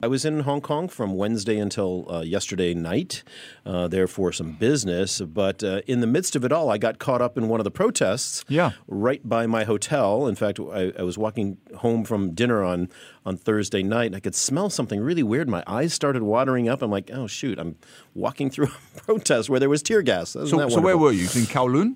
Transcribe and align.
I 0.05 0.07
was 0.07 0.23
in 0.23 0.41
Hong 0.41 0.61
Kong 0.61 0.87
from 0.87 1.15
Wednesday 1.15 1.57
until 1.57 2.05
uh, 2.13 2.21
yesterday 2.21 2.75
night, 2.75 3.23
uh, 3.65 3.87
there 3.87 4.05
for 4.07 4.31
some 4.31 4.51
business. 4.51 5.19
But 5.19 5.63
uh, 5.63 5.81
in 5.87 5.99
the 5.99 6.05
midst 6.05 6.35
of 6.35 6.45
it 6.45 6.51
all, 6.51 6.69
I 6.69 6.77
got 6.77 6.99
caught 6.99 7.23
up 7.23 7.39
in 7.39 7.47
one 7.47 7.59
of 7.59 7.63
the 7.63 7.71
protests. 7.71 8.45
Yeah. 8.47 8.73
Right 8.87 9.27
by 9.27 9.47
my 9.47 9.63
hotel. 9.63 10.27
In 10.27 10.36
fact, 10.36 10.59
I, 10.59 10.93
I 10.99 11.01
was 11.01 11.18
walking 11.18 11.57
home 11.77 12.04
from 12.05 12.36
dinner 12.36 12.63
on 12.63 12.89
on 13.25 13.36
Thursday 13.36 13.82
night, 13.82 14.05
and 14.05 14.15
I 14.15 14.19
could 14.19 14.36
smell 14.36 14.69
something 14.69 15.01
really 15.01 15.23
weird. 15.23 15.49
My 15.49 15.63
eyes 15.65 15.91
started 15.91 16.21
watering 16.21 16.69
up. 16.69 16.83
I'm 16.83 16.91
like, 16.91 17.10
oh 17.11 17.25
shoot! 17.25 17.57
I'm 17.57 17.75
walking 18.13 18.51
through 18.51 18.68
a 18.68 18.99
protest 19.01 19.49
where 19.49 19.60
there 19.60 19.69
was 19.69 19.82
tear 19.82 20.04
gas. 20.04 20.35
Isn't 20.35 20.49
So, 20.49 20.57
that 20.57 20.69
so 20.69 20.82
where 20.82 20.96
wonderful? 20.96 20.99
were 20.99 21.11
you? 21.13 21.24
In 21.24 21.47
Kowloon? 21.47 21.96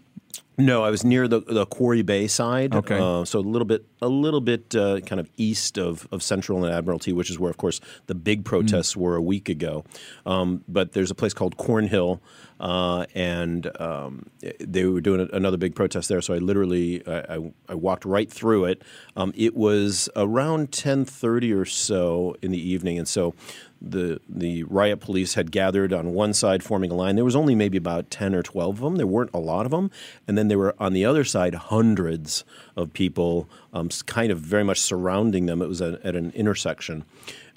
No, 0.59 0.83
I 0.83 0.89
was 0.89 1.03
near 1.03 1.27
the 1.27 1.39
the 1.39 1.65
Quarry 1.65 2.01
Bay 2.01 2.27
side. 2.27 2.75
Okay. 2.75 2.99
Uh, 2.99 3.23
so 3.25 3.39
a 3.39 3.41
little 3.41 3.65
bit, 3.65 3.85
a 4.01 4.09
little 4.09 4.41
bit 4.41 4.75
uh, 4.75 4.99
kind 5.01 5.19
of 5.19 5.29
east 5.37 5.77
of, 5.77 6.07
of 6.11 6.21
Central 6.21 6.63
and 6.65 6.73
Admiralty, 6.73 7.13
which 7.13 7.29
is 7.29 7.39
where, 7.39 7.49
of 7.49 7.57
course, 7.57 7.79
the 8.07 8.15
big 8.15 8.43
protests 8.45 8.95
were 8.95 9.15
a 9.15 9.21
week 9.21 9.47
ago. 9.49 9.85
Um, 10.25 10.63
but 10.67 10.91
there's 10.91 11.11
a 11.11 11.15
place 11.15 11.33
called 11.33 11.55
Kornhill, 11.57 12.19
uh, 12.59 13.05
and 13.15 13.71
um, 13.81 14.25
they 14.59 14.85
were 14.85 15.01
doing 15.01 15.21
a- 15.21 15.35
another 15.35 15.57
big 15.57 15.75
protest 15.75 16.09
there. 16.09 16.21
So 16.21 16.33
I 16.33 16.37
literally, 16.39 17.05
I, 17.07 17.35
I, 17.35 17.53
I 17.69 17.75
walked 17.75 18.03
right 18.05 18.29
through 18.29 18.65
it. 18.65 18.81
Um, 19.15 19.31
it 19.35 19.55
was 19.55 20.09
around 20.15 20.71
10:30 20.71 21.55
or 21.55 21.65
so 21.65 22.35
in 22.41 22.51
the 22.51 22.59
evening, 22.69 22.97
and 22.99 23.07
so 23.07 23.33
the 23.81 24.19
the 24.27 24.63
riot 24.63 24.99
police 24.99 25.35
had 25.35 25.51
gathered 25.51 25.93
on 25.93 26.13
one 26.13 26.33
side 26.33 26.63
forming 26.63 26.91
a 26.91 26.95
line. 26.95 27.15
There 27.15 27.25
was 27.25 27.35
only 27.35 27.55
maybe 27.55 27.77
about 27.77 28.09
10 28.09 28.35
or 28.35 28.43
12 28.43 28.75
of 28.75 28.81
them 28.81 28.95
there 28.97 29.07
weren't 29.07 29.31
a 29.33 29.39
lot 29.39 29.65
of 29.65 29.71
them 29.71 29.91
and 30.27 30.37
then 30.37 30.47
there 30.47 30.57
were 30.57 30.75
on 30.79 30.93
the 30.93 31.05
other 31.05 31.23
side 31.23 31.55
hundreds 31.55 32.43
of 32.75 32.93
people 32.93 33.49
um, 33.73 33.89
kind 34.05 34.31
of 34.31 34.39
very 34.39 34.63
much 34.63 34.79
surrounding 34.79 35.45
them. 35.45 35.61
It 35.61 35.67
was 35.67 35.81
a, 35.81 35.99
at 36.03 36.15
an 36.15 36.31
intersection 36.35 37.05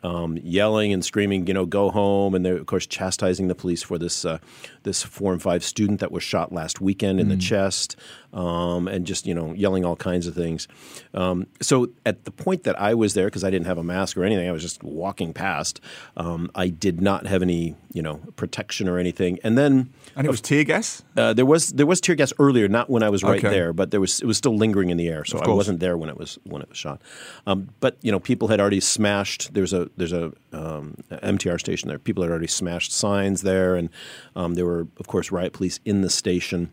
um, 0.02 0.38
yelling 0.42 0.92
and 0.92 1.04
screaming, 1.04 1.46
you 1.46 1.54
know, 1.54 1.66
go 1.66 1.90
home, 1.90 2.34
and 2.34 2.44
they're 2.44 2.56
of 2.56 2.66
course 2.66 2.86
chastising 2.86 3.48
the 3.48 3.54
police 3.54 3.82
for 3.82 3.98
this 3.98 4.24
uh, 4.24 4.38
this 4.82 5.02
four 5.02 5.32
and 5.32 5.42
five 5.42 5.62
student 5.62 6.00
that 6.00 6.12
was 6.12 6.22
shot 6.22 6.52
last 6.52 6.80
weekend 6.80 7.20
in 7.20 7.28
the 7.28 7.36
chest, 7.36 7.96
um, 8.32 8.88
and 8.88 9.06
just 9.06 9.26
you 9.26 9.34
know 9.34 9.52
yelling 9.52 9.84
all 9.84 9.96
kinds 9.96 10.26
of 10.26 10.34
things. 10.34 10.68
Um, 11.14 11.46
so 11.60 11.90
at 12.04 12.24
the 12.24 12.30
point 12.30 12.64
that 12.64 12.80
I 12.80 12.94
was 12.94 13.14
there, 13.14 13.26
because 13.26 13.44
I 13.44 13.50
didn't 13.50 13.66
have 13.66 13.78
a 13.78 13.84
mask 13.84 14.16
or 14.16 14.24
anything, 14.24 14.48
I 14.48 14.52
was 14.52 14.62
just 14.62 14.82
walking 14.82 15.32
past. 15.32 15.80
Um, 16.16 16.50
I 16.54 16.68
did 16.68 17.00
not 17.00 17.26
have 17.26 17.42
any 17.42 17.76
you 17.92 18.02
know 18.02 18.16
protection 18.36 18.88
or 18.88 18.98
anything, 18.98 19.38
and 19.44 19.56
then 19.56 19.90
And 20.16 20.26
it 20.26 20.30
was 20.30 20.40
tear 20.40 20.64
gas? 20.64 21.02
uh, 21.16 21.32
there 21.34 21.46
was 21.46 21.68
there 21.70 21.86
was 21.86 22.00
tear 22.00 22.14
gas 22.14 22.32
earlier, 22.38 22.68
not 22.68 22.88
when 22.90 23.02
I 23.02 23.08
was 23.10 23.22
right 23.22 23.38
Okay. 23.38 23.48
there, 23.48 23.72
but 23.72 23.90
there 23.90 24.00
was 24.00 24.20
it 24.20 24.26
was 24.26 24.36
still 24.36 24.56
lingering 24.56 24.90
in 24.90 24.96
the 24.96 25.08
air, 25.08 25.24
so 25.24 25.38
I 25.38 25.48
wasn't 25.48 25.80
there 25.80 25.96
when 25.96 26.08
it 26.08 26.16
was 26.16 26.38
when 26.44 26.62
it 26.62 26.68
was 26.68 26.78
shot. 26.78 27.00
Um, 27.46 27.68
but 27.80 27.96
you 28.02 28.10
know, 28.12 28.20
people 28.20 28.48
had 28.48 28.60
already 28.60 28.80
smashed. 28.80 29.52
There's 29.54 29.72
a 29.72 29.88
there's 29.96 30.12
a 30.12 30.32
um, 30.52 30.96
MTR 31.10 31.58
station 31.60 31.88
there. 31.88 31.98
People 31.98 32.22
had 32.22 32.30
already 32.30 32.46
smashed 32.48 32.92
signs 32.92 33.42
there, 33.42 33.76
and 33.76 33.88
um, 34.36 34.54
there 34.54 34.66
were 34.66 34.86
of 34.98 35.06
course 35.06 35.30
riot 35.32 35.52
police 35.52 35.80
in 35.84 36.00
the 36.02 36.10
station. 36.10 36.70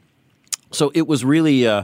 So 0.71 0.91
it 0.93 1.07
was 1.07 1.23
really. 1.25 1.67
Uh, 1.67 1.83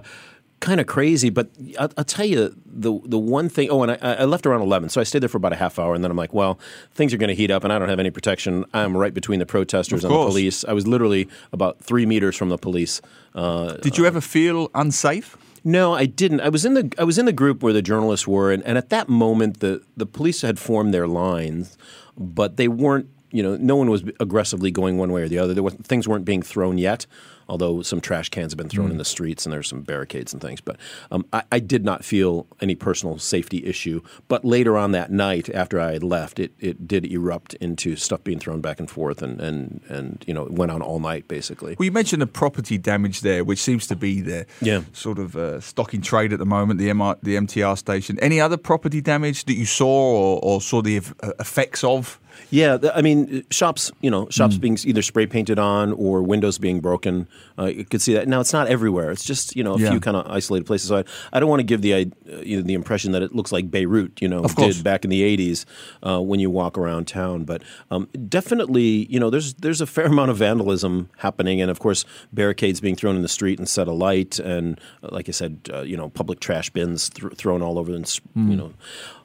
Kind 0.65 0.81
of 0.81 0.87
crazy, 0.87 1.29
but 1.29 1.49
I'll, 1.79 1.91
I'll 1.95 2.03
tell 2.03 2.25
you 2.25 2.55
the 2.65 2.99
the 3.05 3.19
one 3.19 3.49
thing. 3.49 3.69
Oh, 3.69 3.83
and 3.83 3.91
I, 3.91 3.97
I 4.01 4.25
left 4.25 4.47
around 4.47 4.61
eleven, 4.61 4.89
so 4.89 4.99
I 4.99 5.03
stayed 5.03 5.19
there 5.19 5.29
for 5.29 5.37
about 5.37 5.53
a 5.53 5.57
half 5.57 5.77
hour, 5.77 5.93
and 5.93 6.03
then 6.03 6.09
I'm 6.09 6.17
like, 6.17 6.33
well, 6.33 6.57
things 6.95 7.13
are 7.13 7.17
going 7.17 7.29
to 7.29 7.35
heat 7.35 7.51
up, 7.51 7.63
and 7.63 7.71
I 7.71 7.77
don't 7.77 7.87
have 7.89 7.99
any 7.99 8.09
protection. 8.09 8.65
I'm 8.73 8.97
right 8.97 9.13
between 9.13 9.37
the 9.39 9.45
protesters 9.45 10.03
and 10.03 10.11
the 10.11 10.25
police. 10.25 10.65
I 10.65 10.73
was 10.73 10.87
literally 10.87 11.29
about 11.53 11.79
three 11.79 12.07
meters 12.07 12.35
from 12.35 12.49
the 12.49 12.57
police. 12.57 12.99
Uh, 13.35 13.73
Did 13.73 13.97
you 13.99 14.07
ever 14.07 14.21
feel 14.21 14.71
unsafe? 14.73 15.37
no, 15.63 15.93
I 15.93 16.05
didn't. 16.07 16.41
I 16.41 16.49
was 16.49 16.65
in 16.65 16.73
the 16.73 16.91
I 16.97 17.03
was 17.03 17.17
in 17.17 17.25
the 17.25 17.33
group 17.33 17.61
where 17.63 17.73
the 17.73 17.81
journalists 17.83 18.27
were, 18.27 18.51
and, 18.51 18.63
and 18.63 18.75
at 18.77 18.89
that 18.89 19.07
moment, 19.07 19.59
the 19.59 19.83
the 19.95 20.07
police 20.07 20.41
had 20.41 20.57
formed 20.57 20.93
their 20.95 21.07
lines, 21.07 21.77
but 22.17 22.57
they 22.57 22.67
weren't. 22.67 23.07
You 23.31 23.43
know, 23.43 23.57
no 23.57 23.75
one 23.75 23.89
was 23.89 24.03
aggressively 24.19 24.71
going 24.71 24.97
one 24.97 25.11
way 25.11 25.21
or 25.21 25.27
the 25.27 25.37
other. 25.39 25.53
There 25.53 25.63
was 25.63 25.73
things 25.75 26.07
weren't 26.07 26.25
being 26.25 26.41
thrown 26.41 26.77
yet, 26.77 27.05
although 27.47 27.81
some 27.81 28.01
trash 28.01 28.29
cans 28.29 28.51
have 28.51 28.57
been 28.57 28.69
thrown 28.69 28.91
in 28.91 28.97
the 28.97 29.05
streets 29.05 29.45
and 29.45 29.53
there's 29.53 29.67
some 29.67 29.81
barricades 29.81 30.33
and 30.33 30.41
things. 30.41 30.61
But 30.61 30.77
um, 31.11 31.25
I, 31.33 31.43
I 31.51 31.59
did 31.59 31.83
not 31.85 32.03
feel 32.05 32.47
any 32.61 32.75
personal 32.75 33.17
safety 33.19 33.65
issue. 33.65 34.01
But 34.27 34.43
later 34.45 34.77
on 34.77 34.91
that 34.91 35.11
night, 35.11 35.49
after 35.49 35.79
I 35.79 35.93
had 35.93 36.03
left, 36.03 36.39
it, 36.39 36.53
it 36.59 36.87
did 36.87 37.05
erupt 37.05 37.53
into 37.55 37.95
stuff 37.95 38.23
being 38.23 38.39
thrown 38.39 38.61
back 38.61 38.79
and 38.79 38.89
forth, 38.89 39.21
and 39.21 39.39
and 39.39 39.81
and 39.89 40.23
you 40.27 40.33
know, 40.33 40.45
it 40.45 40.51
went 40.53 40.71
on 40.71 40.81
all 40.81 40.99
night 40.99 41.27
basically. 41.27 41.75
Well, 41.77 41.85
you 41.85 41.91
mentioned 41.91 42.21
the 42.21 42.27
property 42.27 42.77
damage 42.77 43.21
there, 43.21 43.43
which 43.43 43.59
seems 43.59 43.87
to 43.87 43.95
be 43.95 44.21
the 44.21 44.45
Yeah. 44.61 44.81
sort 44.93 45.19
of 45.19 45.35
uh, 45.35 45.59
stock 45.61 45.93
in 45.93 46.01
trade 46.01 46.33
at 46.33 46.39
the 46.39 46.45
moment, 46.45 46.79
the, 46.79 46.89
MR, 46.89 47.17
the 47.21 47.35
MTR 47.35 47.77
station. 47.77 48.19
Any 48.19 48.39
other 48.41 48.57
property 48.57 49.01
damage 49.01 49.45
that 49.45 49.53
you 49.55 49.65
saw 49.65 49.85
or, 49.87 50.39
or 50.43 50.61
saw 50.61 50.81
the 50.81 50.97
uh, 51.21 51.31
effects 51.39 51.83
of? 51.83 52.19
Yeah, 52.49 52.77
I 52.93 53.01
mean, 53.01 53.45
shops, 53.49 53.91
you 54.01 54.11
know, 54.11 54.27
shops 54.29 54.57
being 54.57 54.77
either 54.83 55.01
spray 55.01 55.25
painted 55.25 55.57
on 55.57 55.93
or 55.93 56.21
windows 56.21 56.57
being 56.57 56.81
broken. 56.81 57.27
Uh, 57.57 57.65
you 57.65 57.85
could 57.85 58.01
see 58.01 58.13
that. 58.13 58.27
Now, 58.27 58.41
it's 58.41 58.51
not 58.53 58.67
everywhere. 58.67 59.11
It's 59.11 59.23
just, 59.23 59.55
you 59.55 59.63
know, 59.63 59.75
a 59.75 59.79
Yeah. 59.79 59.91
few 59.91 59.99
kind 60.01 60.17
of 60.17 60.27
isolated 60.29 60.65
places. 60.65 60.89
So 60.89 60.97
I, 60.97 61.03
I 61.31 61.39
don't 61.39 61.49
want 61.49 61.61
to 61.61 61.63
give 61.63 61.81
the, 61.81 61.93
uh, 61.93 62.05
you 62.43 62.57
know, 62.57 62.63
the 62.63 62.73
impression 62.73 63.11
that 63.13 63.21
it 63.21 63.33
looks 63.33 63.51
like 63.51 63.71
Beirut, 63.71 64.21
you 64.21 64.27
know, 64.27 64.43
did 64.43 64.83
back 64.83 65.03
in 65.05 65.09
the 65.09 65.21
80s 65.37 65.65
uh, 66.03 66.19
when 66.21 66.39
you 66.41 66.49
walk 66.49 66.77
around 66.77 67.07
town. 67.07 67.45
But 67.45 67.61
um, 67.91 68.09
definitely, 68.27 69.05
you 69.09 69.19
know, 69.19 69.29
there's, 69.29 69.53
there's 69.55 69.79
a 69.81 69.87
fair 69.87 70.05
amount 70.15 70.31
of 70.31 70.37
vandalism 70.37 71.09
happening. 71.17 71.61
And, 71.61 71.71
of 71.71 71.79
course, 71.79 72.03
barricades 72.33 72.81
being 72.81 72.95
thrown 72.95 73.15
in 73.15 73.21
the 73.21 73.27
street 73.29 73.57
and 73.57 73.67
set 73.69 73.87
alight. 73.87 74.37
And, 74.39 74.79
uh, 75.03 75.09
like 75.11 75.29
I 75.29 75.31
said, 75.31 75.69
uh, 75.73 75.81
you 75.81 75.95
know, 75.95 76.09
public 76.09 76.39
trash 76.41 76.69
bins 76.69 77.09
th- 77.09 77.33
thrown 77.35 77.61
all 77.61 77.79
over 77.79 77.93
and, 77.93 78.19
you 78.35 78.55
know, 78.55 78.73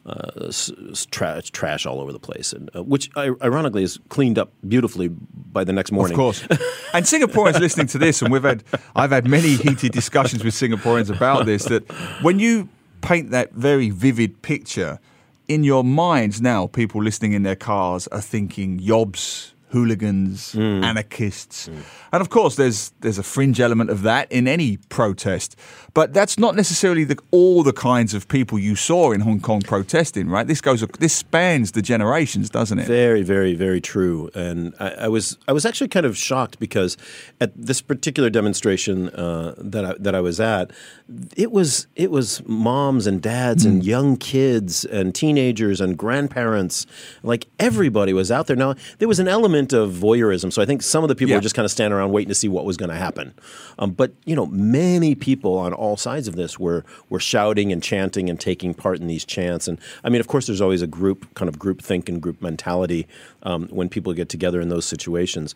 uh, 0.07 0.47
s- 0.49 0.71
trash, 1.11 1.51
trash 1.51 1.87
all 1.87 2.01
over 2.01 2.13
the 2.13 2.19
place, 2.19 2.53
and 2.53 2.71
uh, 2.75 2.83
which 2.83 3.11
ironically 3.17 3.83
is 3.83 3.99
cleaned 4.09 4.39
up 4.39 4.53
beautifully 4.67 5.09
by 5.09 5.65
the 5.65 5.73
next 5.73 5.93
morning. 5.93 6.15
Of 6.15 6.19
course. 6.19 6.43
and 6.95 7.05
Singaporeans 7.05 7.61
listening 7.61 7.87
to 7.89 7.99
this, 7.99 8.23
and 8.23 8.33
we've 8.33 8.43
had, 8.43 8.65
I've 8.97 9.11
had 9.11 9.29
many 9.29 9.57
heated 9.57 9.93
discussions 9.93 10.43
with 10.45 10.55
Singaporeans 10.55 11.15
about 11.15 11.47
this, 11.47 11.65
that 11.67 11.91
when 12.23 12.39
you 12.39 12.69
paint 13.03 13.31
that 13.31 13.53
very 13.53 13.91
vivid 13.91 14.43
picture, 14.43 14.99
in 15.49 15.65
your 15.65 15.83
minds 15.85 16.41
now, 16.41 16.67
people 16.67 17.03
listening 17.03 17.33
in 17.33 17.43
their 17.43 17.57
cars 17.57 18.07
are 18.09 18.21
thinking 18.21 18.79
yobs, 18.79 19.53
hooligans, 19.71 20.55
anarchists. 20.55 21.69
And 22.13 22.21
of 22.21 22.29
course, 22.31 22.57
there's 22.57 22.93
there's 23.01 23.19
a 23.19 23.23
fringe 23.23 23.61
element 23.61 23.91
of 23.91 24.03
that 24.03 24.31
in 24.31 24.47
any 24.49 24.77
protest. 24.89 25.57
But 25.93 26.13
that's 26.13 26.39
not 26.39 26.55
necessarily 26.55 27.05
the, 27.05 27.19
all 27.31 27.63
the 27.63 27.73
kinds 27.73 28.15
of 28.15 28.29
people 28.29 28.59
you 28.59 28.77
saw 28.77 29.13
in 29.13 29.21
Hong 29.23 29.41
Kong 29.41 29.61
protesting, 29.61 30.29
right? 30.29 30.47
This 30.47 30.61
goes 30.61 30.81
this 30.99 31.13
spans 31.15 31.73
the 31.73 31.83
generations, 31.83 32.49
doesn't 32.51 32.79
it? 32.79 32.87
Very, 32.87 33.23
very, 33.23 33.55
very 33.55 33.81
true. 33.81 34.31
And 34.35 34.75
I, 34.79 34.91
I 34.91 35.09
was 35.09 35.39
I 35.49 35.53
was 35.53 35.67
actually 35.67 35.89
kind 35.89 36.07
of 36.07 36.17
shocked 36.17 36.59
because 36.61 36.97
at 37.41 37.51
this 37.57 37.81
particular 37.81 38.31
demonstration 38.31 39.09
uh, 39.11 39.55
that 39.59 39.85
I, 39.85 39.95
that 39.99 40.15
I 40.15 40.21
was 40.21 40.39
at, 40.39 40.71
it 41.37 41.51
was 41.51 41.87
it 41.97 42.11
was 42.11 42.43
moms 42.47 43.07
and 43.07 43.21
dads 43.21 43.65
and 43.65 43.85
young 43.85 44.17
kids 44.17 44.85
and 44.85 45.15
teenagers 45.15 45.81
and 45.81 45.97
grandparents, 45.97 46.87
like 47.23 47.47
everybody 47.59 48.13
was 48.13 48.31
out 48.31 48.47
there. 48.47 48.57
Now 48.57 48.75
there 48.99 49.09
was 49.09 49.19
an 49.19 49.29
element 49.29 49.73
of 49.73 49.91
voyeurism, 49.93 50.53
so 50.53 50.63
I 50.63 50.67
think 50.67 50.83
some 50.83 51.03
of 51.05 51.09
the 51.09 51.15
people 51.17 51.31
Yeah. 51.31 51.37
were 51.39 51.43
just 51.43 51.55
kind 51.55 51.65
of 51.65 51.71
standing 51.73 51.97
around 51.97 52.13
waiting 52.13 52.29
to 52.29 52.35
see 52.35 52.49
what 52.49 52.65
was 52.65 52.77
going 52.77 52.91
to 52.91 52.97
happen. 52.97 53.35
Um, 53.79 53.91
but 53.93 54.13
you 54.25 54.37
know, 54.37 54.47
many 54.47 55.15
people 55.15 55.59
on 55.59 55.73
all 55.81 55.97
sides 55.97 56.29
of 56.29 56.37
this 56.37 56.59
were 56.59 56.85
were 57.09 57.19
shouting 57.19 57.73
and 57.73 57.83
chanting 57.83 58.29
and 58.29 58.39
taking 58.39 58.75
part 58.75 59.01
in 59.01 59.07
these 59.07 59.25
chants. 59.25 59.67
And 59.67 59.81
I 60.05 60.11
mean, 60.11 60.21
of 60.21 60.29
course, 60.29 60.47
there's 60.47 60.61
always 60.61 60.83
a 60.83 60.87
group 60.87 61.35
kind 61.35 61.49
of 61.49 61.59
group 61.59 61.81
think 61.83 62.09
and 62.09 62.21
group 62.21 62.43
mentality 62.43 63.09
um, 63.43 63.67
when 63.69 63.89
people 63.89 64.13
get 64.13 64.29
together 64.29 64.61
in 64.61 64.69
those 64.69 64.85
situations. 64.85 65.55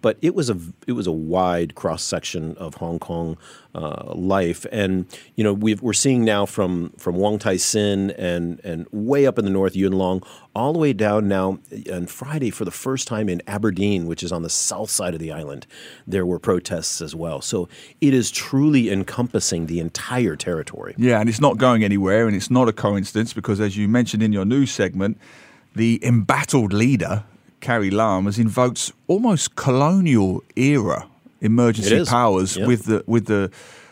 But 0.00 0.18
it 0.20 0.34
was 0.34 0.50
a 0.50 0.58
it 0.86 0.92
was 0.92 1.06
a 1.06 1.12
wide 1.12 1.74
cross 1.74 2.04
section 2.04 2.54
of 2.56 2.74
Hong 2.74 2.98
Kong 2.98 3.36
uh, 3.74 4.12
life, 4.14 4.66
and 4.70 5.06
you 5.34 5.42
know 5.42 5.52
we've, 5.54 5.82
we're 5.82 5.92
seeing 5.92 6.24
now 6.24 6.46
from 6.46 6.90
from 6.98 7.16
Wong 7.16 7.38
Tai 7.38 7.56
Sin 7.56 8.10
and 8.12 8.60
and 8.62 8.86
way 8.92 9.26
up 9.26 9.38
in 9.38 9.44
the 9.44 9.50
north 9.50 9.74
Yuen 9.74 9.94
Long, 9.94 10.22
all 10.54 10.72
the 10.72 10.78
way 10.78 10.92
down 10.92 11.28
now 11.28 11.58
on 11.90 12.06
Friday 12.06 12.50
for 12.50 12.64
the 12.64 12.70
first 12.70 13.08
time 13.08 13.28
in 13.28 13.42
Aberdeen, 13.46 14.06
which 14.06 14.22
is 14.22 14.32
on 14.32 14.42
the 14.42 14.50
south 14.50 14.90
side 14.90 15.14
of 15.14 15.20
the 15.20 15.32
island, 15.32 15.66
there 16.06 16.26
were 16.26 16.38
protests 16.38 17.00
as 17.00 17.14
well. 17.14 17.40
So 17.40 17.68
it 18.00 18.12
is 18.12 18.30
truly 18.30 18.90
encompassing 18.90 19.66
the 19.66 19.80
entire 19.80 20.36
territory. 20.36 20.94
Yeah, 20.98 21.20
and 21.20 21.28
it's 21.28 21.40
not 21.40 21.56
going 21.56 21.84
anywhere, 21.84 22.26
and 22.26 22.36
it's 22.36 22.50
not 22.50 22.68
a 22.68 22.72
coincidence 22.72 23.32
because, 23.32 23.60
as 23.60 23.76
you 23.76 23.88
mentioned 23.88 24.22
in 24.22 24.32
your 24.32 24.44
news 24.44 24.70
segment, 24.70 25.18
the 25.74 25.98
embattled 26.04 26.72
leader, 26.72 27.24
Carrie 27.60 27.90
Lam, 27.90 28.26
has 28.26 28.38
invoked 28.38 28.92
almost 29.08 29.56
colonial 29.56 30.42
era 30.56 31.06
emergency 31.40 32.04
powers 32.04 32.56
yeah. 32.56 32.66
with 32.66 32.84
the 32.84 33.02
with 33.06 33.26
the 33.26 33.50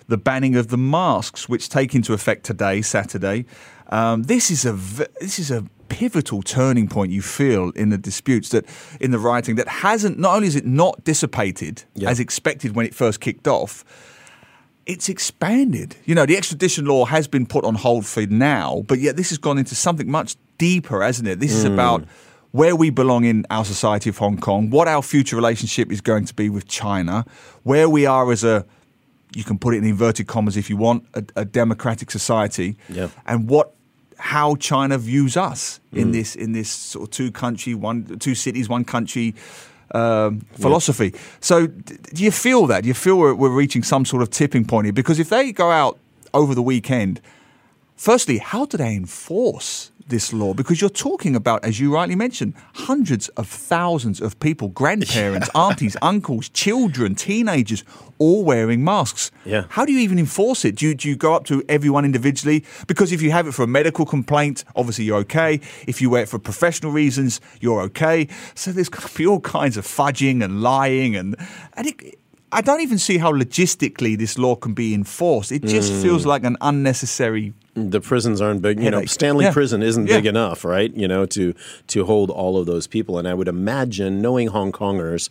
the 0.08 0.16
banning 0.18 0.56
of 0.56 0.68
the 0.68 0.76
masks, 0.76 1.48
which 1.48 1.68
take 1.68 1.94
into 1.94 2.12
effect 2.12 2.44
today, 2.44 2.82
Saturday. 2.82 3.46
Um, 3.88 4.24
this 4.24 4.50
is 4.50 4.64
a 4.64 4.72
this 5.20 5.38
is 5.38 5.50
a 5.50 5.64
pivotal 5.90 6.40
turning 6.40 6.88
point 6.88 7.12
you 7.12 7.20
feel 7.20 7.70
in 7.70 7.90
the 7.90 7.98
disputes 7.98 8.48
that 8.48 8.64
in 9.00 9.10
the 9.10 9.18
rioting 9.18 9.56
that 9.56 9.68
hasn't 9.68 10.18
not 10.18 10.34
only 10.36 10.46
is 10.46 10.56
it 10.56 10.64
not 10.64 11.04
dissipated 11.04 11.82
Yeah. 11.94 12.08
as 12.08 12.18
expected 12.18 12.74
when 12.74 12.86
it 12.86 12.94
first 12.94 13.20
kicked 13.20 13.46
off 13.46 13.84
it's 14.86 15.08
expanded. 15.08 15.94
You 16.04 16.16
know, 16.16 16.26
the 16.26 16.36
extradition 16.36 16.84
law 16.86 17.04
has 17.04 17.28
been 17.28 17.46
put 17.46 17.64
on 17.64 17.76
hold 17.76 18.06
for 18.06 18.26
now, 18.26 18.82
but 18.88 18.98
yet 18.98 19.16
this 19.16 19.28
has 19.28 19.38
gone 19.38 19.56
into 19.56 19.76
something 19.76 20.10
much 20.10 20.34
deeper, 20.58 21.02
hasn't 21.02 21.28
it? 21.28 21.38
This 21.38 21.52
is 21.52 21.64
hmm. 21.64 21.74
about 21.74 22.04
where 22.50 22.74
we 22.74 22.90
belong 22.90 23.24
in 23.24 23.46
our 23.50 23.64
society 23.64 24.10
of 24.10 24.18
Hong 24.18 24.36
Kong, 24.38 24.70
what 24.70 24.88
our 24.88 25.02
future 25.02 25.36
relationship 25.36 25.92
is 25.92 26.00
going 26.00 26.24
to 26.24 26.34
be 26.34 26.48
with 26.48 26.66
China, 26.66 27.24
where 27.62 27.88
we 27.88 28.06
are 28.06 28.32
as 28.32 28.42
a 28.42 28.66
you 29.32 29.44
can 29.44 29.58
put 29.58 29.74
it 29.74 29.78
in 29.78 29.84
inverted 29.84 30.26
commas 30.26 30.56
if 30.56 30.68
you 30.68 30.76
want 30.76 31.04
a, 31.14 31.24
a 31.36 31.44
democratic 31.44 32.10
society, 32.10 32.76
and 33.26 33.48
what 33.48 33.74
how 34.20 34.56
China 34.56 34.98
views 34.98 35.36
us 35.36 35.80
in 35.92 36.12
this 36.12 36.36
in 36.36 36.52
this 36.52 36.70
sort 36.70 37.08
of 37.08 37.10
two 37.10 37.32
country 37.32 37.74
one 37.74 38.18
two 38.18 38.34
cities 38.34 38.68
one 38.68 38.84
country 38.84 39.34
um, 39.94 40.40
philosophy. 40.52 41.12
So 41.40 41.66
d- 41.66 41.96
do 42.14 42.22
you 42.22 42.30
feel 42.30 42.66
that? 42.68 42.82
Do 42.82 42.88
you 42.88 42.94
feel 42.94 43.18
we're, 43.18 43.34
we're 43.34 43.50
reaching 43.50 43.82
some 43.82 44.04
sort 44.04 44.22
of 44.22 44.30
tipping 44.30 44.64
point 44.64 44.86
here? 44.86 44.92
Because 44.92 45.18
if 45.18 45.28
they 45.28 45.52
go 45.52 45.70
out 45.70 45.98
over 46.32 46.54
the 46.54 46.62
weekend, 46.62 47.20
firstly, 47.96 48.38
how 48.38 48.66
do 48.66 48.76
they 48.76 48.94
enforce 48.94 49.90
this 50.10 50.32
law? 50.32 50.52
Because 50.54 50.80
you're 50.80 50.90
talking 50.90 51.34
about, 51.34 51.64
as 51.64 51.80
you 51.80 51.92
rightly 51.94 52.14
mentioned, 52.16 52.54
hundreds 52.74 53.28
of 53.30 53.48
thousands 53.48 54.20
of 54.20 54.38
people, 54.40 54.68
grandparents, 54.82 55.48
aunties, 55.54 55.96
uncles, 56.02 56.48
children, 56.50 57.14
teenagers, 57.14 57.82
all 58.18 58.44
wearing 58.44 58.84
masks. 58.84 59.30
Yeah. 59.46 59.64
How 59.70 59.86
do 59.86 59.92
you 59.92 60.00
even 60.00 60.18
enforce 60.18 60.64
it? 60.66 60.76
Do 60.76 60.86
you, 60.86 60.94
do 60.94 61.08
you 61.08 61.16
go 61.16 61.32
up 61.34 61.44
to 61.46 61.64
everyone 61.68 62.04
individually? 62.04 62.64
Because 62.86 63.12
if 63.12 63.22
you 63.22 63.30
have 63.30 63.46
it 63.46 63.52
for 63.52 63.62
a 63.62 63.66
medical 63.66 64.04
complaint, 64.04 64.62
obviously 64.76 65.04
you're 65.06 65.18
okay. 65.20 65.60
If 65.86 66.02
you 66.02 66.10
wear 66.10 66.24
it 66.24 66.28
for 66.28 66.38
professional 66.38 66.92
reasons, 66.92 67.40
you're 67.60 67.80
okay. 67.82 68.28
So 68.54 68.72
there's 68.72 68.90
going 68.90 69.08
to 69.08 69.14
be 69.16 69.26
all 69.26 69.40
kinds 69.40 69.78
of 69.78 69.86
fudging 69.86 70.44
and 70.44 70.60
lying, 70.60 71.16
and 71.16 71.34
and 71.78 71.86
it, 71.86 72.18
I 72.52 72.60
don't 72.60 72.80
even 72.82 72.98
see 72.98 73.16
how 73.18 73.32
logistically 73.32 74.18
this 74.18 74.36
law 74.36 74.54
can 74.56 74.74
be 74.74 74.92
enforced. 74.92 75.52
It 75.52 75.62
just 75.64 75.92
Mm. 75.92 76.02
feels 76.02 76.26
like 76.26 76.44
an 76.44 76.56
unnecessary. 76.60 77.54
The 77.74 78.00
prisons 78.00 78.40
aren't 78.40 78.62
big. 78.62 78.82
You 78.82 78.90
know. 78.90 79.04
Stanley 79.04 79.44
Yeah. 79.46 79.52
Prison 79.52 79.82
isn't 79.82 80.06
Yeah. 80.08 80.16
big 80.16 80.26
enough, 80.26 80.64
right? 80.64 80.94
You 80.94 81.08
know, 81.08 81.26
to 81.26 81.54
to 81.88 82.04
hold 82.04 82.30
all 82.30 82.56
of 82.58 82.66
those 82.66 82.86
people. 82.86 83.18
And 83.18 83.26
I 83.28 83.34
would 83.34 83.48
imagine, 83.48 84.20
knowing 84.20 84.48
Hong 84.48 84.72
Kongers, 84.72 85.28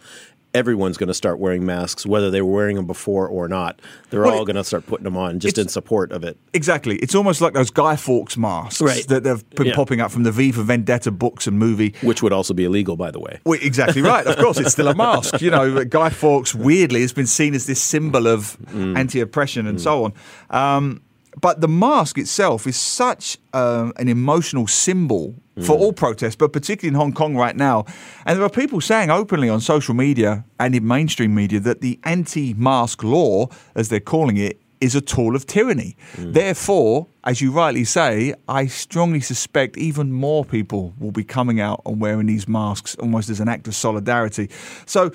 everyone's 0.56 0.98
going 0.98 1.08
to 1.08 1.14
start 1.14 1.38
wearing 1.38 1.64
masks, 1.64 2.08
whether 2.08 2.32
they 2.32 2.42
were 2.42 2.52
wearing 2.52 2.76
them 2.76 2.88
before 2.88 3.28
or 3.28 3.48
not. 3.48 3.80
They're 4.10 4.24
Well, 4.24 4.34
all 4.40 4.46
going 4.46 4.56
to 4.56 4.64
start 4.64 4.88
putting 4.88 5.04
them 5.04 5.16
on 5.16 5.38
just 5.40 5.60
in 5.60 5.68
support 5.68 6.12
of 6.12 6.24
it. 6.24 6.38
Exactly. 6.56 6.96
It's 6.98 7.14
almost 7.14 7.40
like 7.40 7.54
those 7.54 7.70
Guy 7.70 7.96
Fawkes 7.96 8.36
masks 8.36 8.82
Right. 8.82 9.08
that 9.10 9.26
have 9.26 9.48
been 9.52 9.68
Yeah. 9.68 9.76
popping 9.76 10.02
up 10.02 10.10
from 10.10 10.24
the 10.24 10.32
V 10.32 10.52
for 10.52 10.64
Vendetta 10.64 11.12
books 11.12 11.46
and 11.46 11.60
movie. 11.60 11.94
Which 12.02 12.24
would 12.24 12.34
also 12.34 12.56
be 12.56 12.64
illegal, 12.66 12.96
by 12.98 13.12
the 13.12 13.20
way. 13.20 13.38
Well, 13.46 13.60
exactly 13.62 14.02
right. 14.02 14.26
Of 14.26 14.38
course, 14.38 14.58
it's 14.58 14.72
still 14.72 14.88
a 14.88 14.96
mask. 14.96 15.40
You 15.40 15.52
know, 15.52 15.86
Guy 15.86 16.10
Fawkes 16.10 16.56
weirdly 16.56 17.02
has 17.02 17.14
been 17.14 17.28
seen 17.28 17.54
as 17.54 17.68
this 17.68 17.80
symbol 17.80 18.26
of 18.28 18.58
anti-oppression 18.74 19.68
and 19.68 19.80
so 19.80 20.06
on. 20.06 20.14
Um, 20.50 21.02
but 21.42 21.62
the 21.62 21.68
mask 21.68 22.18
itself 22.18 22.68
is 22.68 22.78
such 22.78 23.38
um, 23.54 23.94
an 23.98 24.08
emotional 24.08 24.68
symbol 24.68 25.36
for 25.66 25.78
all 25.78 25.92
protests, 25.92 26.38
but 26.38 26.54
particularly 26.54 26.88
in 26.88 26.96
Hong 26.96 27.12
Kong 27.12 27.36
right 27.36 27.56
now. 27.56 27.84
And 28.26 28.38
there 28.38 28.46
are 28.46 28.50
people 28.50 28.80
saying 28.80 29.10
openly 29.10 29.50
on 29.50 29.60
social 29.60 29.94
media 29.94 30.46
and 30.58 30.74
in 30.74 30.88
mainstream 30.88 31.36
media 31.36 31.60
that 31.60 31.82
the 31.82 32.00
anti-mask 32.06 33.04
law, 33.04 33.50
as 33.76 33.90
they're 33.90 34.00
calling 34.00 34.38
it, 34.38 34.62
is 34.80 34.96
a 34.96 35.02
tool 35.02 35.36
of 35.36 35.46
tyranny. 35.46 35.98
Therefore, 36.18 37.08
as 37.26 37.42
you 37.42 37.52
rightly 37.52 37.84
say, 37.84 38.34
I 38.48 38.68
strongly 38.68 39.20
suspect 39.20 39.78
even 39.78 40.14
more 40.14 40.46
people 40.46 40.94
will 40.98 41.12
be 41.12 41.26
coming 41.26 41.60
out 41.60 41.82
and 41.86 42.00
wearing 42.00 42.28
these 42.28 42.48
masks 42.48 42.96
almost 42.96 43.30
as 43.30 43.42
an 43.42 43.50
act 43.50 43.68
of 43.68 43.76
solidarity. 43.76 44.50
So, 44.86 45.12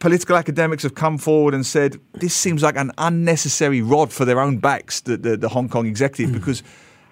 political 0.00 0.36
academics 0.36 0.82
have 0.82 0.94
come 0.94 1.16
forward 1.18 1.54
and 1.54 1.64
said 1.64 2.00
this 2.14 2.34
seems 2.34 2.62
like 2.62 2.76
an 2.76 2.90
unnecessary 2.98 3.80
rod 3.82 4.12
for 4.12 4.24
their 4.24 4.40
own 4.40 4.58
backs, 4.58 5.00
the, 5.02 5.16
the, 5.16 5.36
the 5.36 5.48
Hong 5.48 5.68
Kong 5.68 5.86
executive, 5.86 6.30
hmm. 6.34 6.38
because 6.38 6.62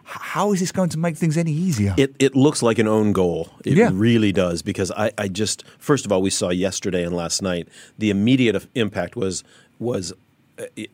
how 0.05 0.53
is 0.55 0.61
this 0.61 0.73
going 0.73 0.89
to 0.89 0.99
make 0.99 1.17
things 1.17 1.37
any 1.37 1.53
easier? 1.53 1.95
It, 1.99 2.17
it 2.19 2.35
looks 2.35 2.63
like 2.63 2.79
an 2.79 2.89
own 2.89 3.13
goal. 3.13 3.51
It 3.65 3.75
Yeah. 3.77 3.91
really 3.93 4.33
does 4.33 4.63
because 4.63 4.91
I, 4.93 5.13
I 5.19 5.29
just 5.29 5.65
first 5.79 6.07
of 6.07 6.13
all 6.13 6.23
we 6.23 6.31
saw 6.31 6.49
yesterday 6.49 7.05
and 7.05 7.15
last 7.15 7.43
night 7.43 7.69
the 7.99 8.09
immediate 8.11 8.67
impact 8.75 9.17
was 9.17 9.45
was 9.79 10.13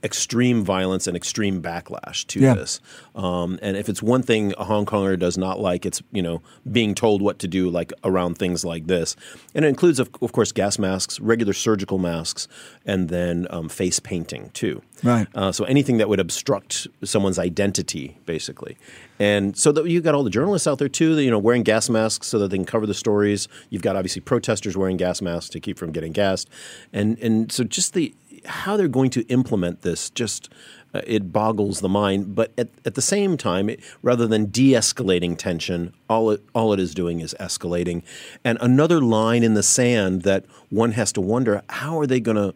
extreme 0.02 0.62
violence 0.62 1.06
and 1.06 1.16
extreme 1.16 1.62
backlash 1.62 2.26
to 2.28 2.40
Yeah. 2.40 2.54
this. 2.54 2.80
Um, 3.14 3.58
and 3.62 3.76
if 3.76 3.88
it's 3.88 4.02
one 4.02 4.22
thing 4.22 4.52
a 4.58 4.64
Hong 4.64 4.84
Konger 4.86 5.18
does 5.18 5.38
not 5.38 5.60
like, 5.60 5.86
it's 5.86 6.02
you 6.12 6.22
know 6.22 6.42
being 6.70 6.94
told 6.94 7.22
what 7.22 7.38
to 7.40 7.48
do 7.48 7.70
like 7.70 7.92
around 8.02 8.36
things 8.38 8.64
like 8.64 8.86
this. 8.86 9.16
And 9.54 9.64
it 9.64 9.68
includes 9.68 9.98
of, 9.98 10.10
of 10.20 10.32
course 10.32 10.52
gas 10.52 10.78
masks, 10.78 11.20
regular 11.20 11.52
surgical 11.52 11.98
masks, 11.98 12.48
and 12.84 13.08
then 13.08 13.46
um, 13.50 13.68
face 13.68 14.00
painting 14.00 14.50
too. 14.54 14.82
Right. 15.02 15.26
Uh, 15.34 15.52
so 15.52 15.64
anything 15.64 15.98
that 15.98 16.08
would 16.08 16.20
obstruct 16.20 16.86
someone's 17.02 17.38
identity, 17.38 18.16
basically. 18.26 18.76
And 19.18 19.56
so 19.56 19.70
that 19.72 19.86
you've 19.86 20.02
got 20.04 20.14
all 20.14 20.24
the 20.24 20.30
journalists 20.30 20.66
out 20.66 20.78
there 20.78 20.88
too, 20.88 21.14
that, 21.14 21.22
you 21.22 21.30
know, 21.30 21.38
wearing 21.38 21.62
gas 21.62 21.88
masks 21.88 22.26
so 22.26 22.38
that 22.38 22.48
they 22.50 22.56
can 22.56 22.64
cover 22.66 22.86
the 22.86 22.94
stories. 22.94 23.46
You've 23.70 23.82
got 23.82 23.96
obviously 23.96 24.20
protesters 24.22 24.76
wearing 24.76 24.96
gas 24.96 25.22
masks 25.22 25.50
to 25.50 25.60
keep 25.60 25.78
from 25.78 25.92
getting 25.92 26.12
gassed, 26.12 26.48
and 26.92 27.18
and 27.20 27.50
so 27.52 27.64
just 27.64 27.94
the 27.94 28.14
how 28.46 28.76
they're 28.76 28.88
going 28.88 29.10
to 29.10 29.22
implement 29.28 29.82
this 29.82 30.10
just. 30.10 30.48
Uh, 30.94 31.00
it 31.08 31.32
boggles 31.32 31.80
the 31.80 31.88
mind, 31.88 32.36
but 32.36 32.52
at, 32.56 32.68
at 32.84 32.94
the 32.94 33.02
same 33.02 33.36
time, 33.36 33.68
it, 33.68 33.80
rather 34.00 34.28
than 34.28 34.46
de-escalating 34.46 35.36
tension, 35.36 35.92
all 36.08 36.30
it 36.30 36.40
all 36.54 36.72
it 36.72 36.78
is 36.78 36.94
doing 36.94 37.18
is 37.18 37.34
escalating, 37.40 38.04
and 38.44 38.56
another 38.60 39.00
line 39.00 39.42
in 39.42 39.54
the 39.54 39.62
sand 39.64 40.22
that 40.22 40.44
one 40.70 40.92
has 40.92 41.10
to 41.12 41.20
wonder: 41.20 41.62
how 41.68 41.98
are 41.98 42.06
they 42.06 42.20
going 42.20 42.36
to 42.36 42.54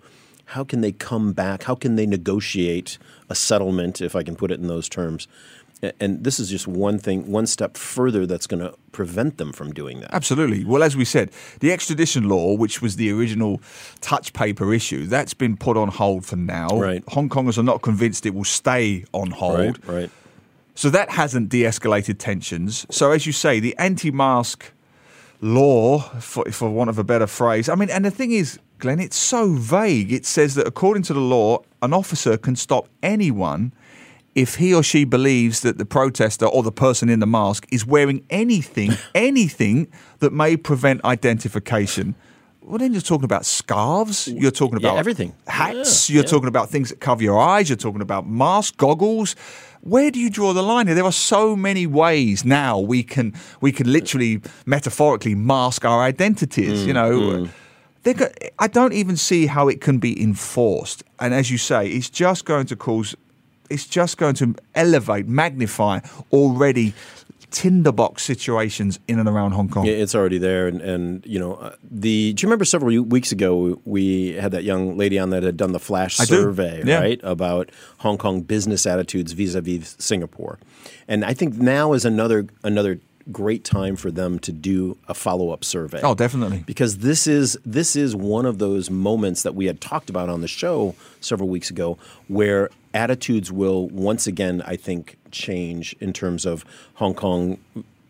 how 0.52 0.64
can 0.64 0.80
they 0.80 0.92
come 0.92 1.32
back? 1.32 1.64
How 1.64 1.74
can 1.74 1.96
they 1.96 2.06
negotiate 2.06 2.96
a 3.28 3.34
settlement, 3.34 4.00
if 4.00 4.16
I 4.16 4.22
can 4.22 4.34
put 4.34 4.50
it 4.50 4.58
in 4.58 4.66
those 4.66 4.88
terms? 4.88 5.28
And 6.00 6.24
this 6.24 6.40
is 6.40 6.50
just 6.50 6.66
one 6.66 6.98
thing, 6.98 7.30
one 7.30 7.46
step 7.46 7.76
further 7.76 8.26
that's 8.26 8.46
going 8.46 8.60
to 8.60 8.74
prevent 8.90 9.38
them 9.38 9.52
from 9.52 9.72
doing 9.72 10.00
that. 10.00 10.12
Absolutely. 10.12 10.64
Well, 10.64 10.82
as 10.82 10.96
we 10.96 11.04
said, 11.04 11.30
the 11.60 11.72
extradition 11.72 12.28
law, 12.28 12.54
which 12.54 12.82
was 12.82 12.96
the 12.96 13.12
original 13.12 13.60
touch 14.00 14.32
paper 14.32 14.74
issue, 14.74 15.06
that's 15.06 15.34
been 15.34 15.56
put 15.56 15.76
on 15.76 15.88
hold 15.88 16.26
for 16.26 16.36
now. 16.36 16.68
Right. 16.68 17.04
Hong 17.08 17.28
Kongers 17.28 17.58
are 17.58 17.62
not 17.62 17.82
convinced 17.82 18.26
it 18.26 18.34
will 18.34 18.44
stay 18.44 19.04
on 19.12 19.30
hold. 19.30 19.78
Right, 19.86 19.86
right. 19.86 20.10
So 20.74 20.90
that 20.90 21.10
hasn't 21.10 21.48
de 21.48 21.62
escalated 21.62 22.18
tensions. 22.18 22.86
So, 22.90 23.10
as 23.10 23.26
you 23.26 23.32
say, 23.32 23.58
the 23.58 23.76
anti 23.78 24.10
mask 24.10 24.72
law, 25.40 25.98
for, 25.98 26.44
for 26.52 26.70
want 26.70 26.90
of 26.90 26.98
a 26.98 27.04
better 27.04 27.26
phrase, 27.26 27.68
I 27.68 27.74
mean, 27.74 27.90
and 27.90 28.04
the 28.04 28.10
thing 28.10 28.32
is, 28.32 28.58
Glenn, 28.78 29.00
it's 29.00 29.16
so 29.16 29.54
vague. 29.54 30.12
It 30.12 30.24
says 30.24 30.54
that 30.54 30.66
according 30.68 31.02
to 31.04 31.14
the 31.14 31.20
law, 31.20 31.62
an 31.82 31.92
officer 31.92 32.36
can 32.36 32.54
stop 32.54 32.88
anyone 33.02 33.72
if 34.38 34.54
he 34.56 34.74
or 34.74 34.82
she 34.82 35.04
believes 35.04 35.60
that 35.60 35.78
the 35.78 35.84
protester 35.84 36.46
or 36.46 36.62
the 36.62 36.72
person 36.72 37.08
in 37.08 37.20
the 37.20 37.26
mask 37.26 37.66
is 37.72 37.84
wearing 37.86 38.24
anything, 38.30 38.92
anything 39.14 39.88
that 40.20 40.32
may 40.32 40.56
prevent 40.56 41.04
identification. 41.04 42.14
Well, 42.62 42.78
then 42.78 42.92
you're 42.92 43.00
talking 43.12 43.24
about 43.24 43.46
scarves. 43.46 44.28
You're 44.28 44.50
talking 44.50 44.78
Yeah, 44.80 44.88
about 44.90 44.98
everything. 44.98 45.32
Hats. 45.46 46.08
Yeah, 46.10 46.14
you're 46.14 46.24
yeah. 46.24 46.30
talking 46.30 46.48
about 46.48 46.68
things 46.68 46.90
that 46.90 47.00
cover 47.00 47.22
your 47.22 47.38
eyes. 47.38 47.68
You're 47.70 47.76
talking 47.88 48.02
about 48.02 48.26
masks, 48.28 48.76
goggles. 48.76 49.34
Where 49.80 50.10
do 50.10 50.18
you 50.20 50.28
draw 50.28 50.52
the 50.52 50.62
line? 50.62 50.86
here? 50.86 50.94
There 50.94 51.04
are 51.04 51.12
so 51.12 51.56
many 51.56 51.86
ways 51.86 52.44
now 52.44 52.78
we 52.78 53.02
can 53.02 53.32
we 53.60 53.72
can 53.72 53.90
literally 53.90 54.40
metaphorically 54.66 55.34
mask 55.34 55.84
our 55.84 56.02
identities. 56.02 56.82
Mm, 56.82 56.86
you 56.86 56.92
know, 56.92 57.48
They're 58.02 58.30
I 58.58 58.66
don't 58.68 58.92
even 58.92 59.16
see 59.16 59.46
how 59.46 59.68
it 59.68 59.80
can 59.80 59.98
be 59.98 60.12
enforced. 60.22 61.04
And 61.18 61.32
as 61.32 61.50
you 61.50 61.58
say, 61.58 61.88
it's 61.88 62.10
just 62.10 62.44
going 62.44 62.66
to 62.66 62.76
cause. 62.76 63.16
It's 63.70 63.86
just 63.86 64.16
going 64.18 64.34
to 64.36 64.54
elevate, 64.74 65.28
magnify 65.28 66.00
already 66.32 66.94
tinderbox 67.50 68.22
situations 68.22 68.98
in 69.08 69.18
and 69.18 69.28
around 69.28 69.52
Hong 69.52 69.68
Kong. 69.68 69.86
Yeah, 69.86 69.94
it's 69.94 70.14
already 70.14 70.38
there, 70.38 70.66
and, 70.68 70.80
and 70.80 71.24
you 71.26 71.38
know 71.38 71.54
uh, 71.54 71.74
the. 71.90 72.32
Do 72.34 72.42
you 72.42 72.46
remember 72.48 72.64
several 72.64 73.02
weeks 73.04 73.32
ago 73.32 73.80
we 73.84 74.32
had 74.32 74.52
that 74.52 74.64
young 74.64 74.96
lady 74.96 75.18
on 75.18 75.30
that 75.30 75.42
had 75.42 75.56
done 75.56 75.72
the 75.72 75.80
flash 75.80 76.20
I 76.20 76.24
survey, 76.24 76.82
Yeah. 76.84 77.00
right, 77.00 77.20
about 77.22 77.70
Hong 77.98 78.18
Kong 78.18 78.42
business 78.42 78.86
attitudes 78.86 79.32
vis-a-vis 79.32 79.96
Singapore, 79.98 80.58
and 81.06 81.24
I 81.24 81.32
think 81.34 81.54
now 81.56 81.92
is 81.94 82.04
another 82.04 82.46
another 82.62 83.00
great 83.30 83.62
time 83.62 83.94
for 83.94 84.10
them 84.10 84.38
to 84.38 84.50
do 84.50 84.96
a 85.06 85.12
follow-up 85.12 85.62
survey. 85.62 86.00
Oh, 86.02 86.14
definitely. 86.14 86.64
because 86.66 86.98
this 86.98 87.26
is 87.26 87.58
this 87.64 87.94
is 87.96 88.16
one 88.16 88.46
of 88.46 88.58
those 88.58 88.90
moments 88.90 89.42
that 89.42 89.54
we 89.54 89.66
had 89.66 89.80
talked 89.80 90.08
about 90.10 90.28
on 90.30 90.40
the 90.40 90.48
show 90.48 90.94
several 91.20 91.48
weeks 91.48 91.68
ago 91.70 91.98
where 92.28 92.70
attitudes 92.98 93.52
will 93.52 93.88
once 93.88 94.26
again 94.26 94.62
I 94.66 94.76
think 94.76 95.16
change 95.30 95.94
in 96.00 96.12
terms 96.12 96.44
of 96.44 96.64
Hong 96.94 97.14
Kong 97.14 97.58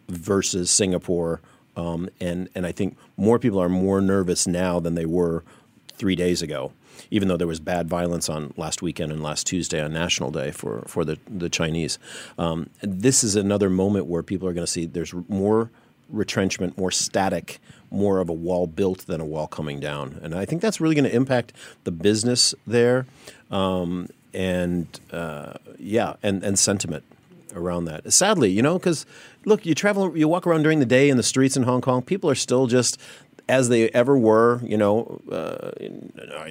versus 0.09 0.71
Singapore 0.71 1.41
um, 1.77 2.09
and 2.21 2.49
and 2.55 2.67
I 2.67 2.73
think 2.73 2.97
more 3.17 3.39
people 3.39 3.61
are 3.61 3.69
more 3.69 4.01
nervous 4.01 4.47
now 4.47 4.81
than 4.81 4.95
they 4.95 5.07
were 5.07 5.45
three 5.93 6.17
days 6.17 6.43
ago. 6.43 6.73
Even 7.11 7.29
though 7.29 7.37
there 7.37 7.47
was 7.47 7.61
bad 7.61 7.89
violence 7.89 8.29
on 8.29 8.53
last 8.57 8.83
weekend 8.83 9.13
and 9.13 9.23
last 9.23 9.47
Tuesday 9.47 9.81
on 9.81 9.93
National 9.93 10.33
Day 10.33 10.51
for, 10.51 10.83
for 10.89 11.05
the, 11.05 11.17
the 11.29 11.49
Chinese, 11.49 11.97
um, 12.39 12.69
this 12.83 13.23
is 13.23 13.37
another 13.37 13.71
moment 13.71 14.07
where 14.07 14.23
people 14.23 14.49
are 14.49 14.53
going 14.53 14.67
to 14.67 14.71
see 14.71 14.85
there's 14.85 15.15
more 15.29 15.71
retrenchment, 16.09 16.77
more 16.77 16.91
static, 16.91 17.61
more 17.91 18.19
of 18.19 18.29
a 18.29 18.33
wall 18.33 18.67
built 18.67 19.07
than 19.07 19.21
a 19.21 19.25
wall 19.25 19.47
coming 19.47 19.79
down. 19.79 20.19
And 20.23 20.35
I 20.35 20.45
think 20.45 20.61
that's 20.61 20.81
really 20.81 20.95
going 20.95 21.05
to 21.05 21.15
impact 21.15 21.53
the 21.85 21.93
business 21.93 22.55
there, 22.67 23.07
um, 23.51 24.09
and 24.35 24.87
uh, 25.13 25.55
yeah, 25.79 26.15
and 26.23 26.43
and 26.43 26.59
sentiment 26.59 27.05
around 27.55 27.87
that. 27.87 28.13
Sadly, 28.13 28.51
you 28.51 28.63
know, 28.63 28.79
because 28.79 29.07
look, 29.45 29.65
you 29.67 29.75
travel, 29.75 30.17
you 30.17 30.29
walk 30.29 30.47
around 30.47 30.63
during 30.63 30.79
the 30.79 30.87
day 30.87 31.09
in 31.09 31.17
the 31.17 31.23
streets 31.23 31.57
in 31.57 31.65
Hong 31.65 31.81
Kong, 31.81 32.03
people 32.03 32.29
are 32.31 32.35
still 32.35 32.67
just 32.67 32.99
as 33.49 33.71
they 33.71 33.89
ever 33.91 34.17
were, 34.17 34.61
you 34.63 34.77
know, 34.77 35.21
uh, 35.33 35.71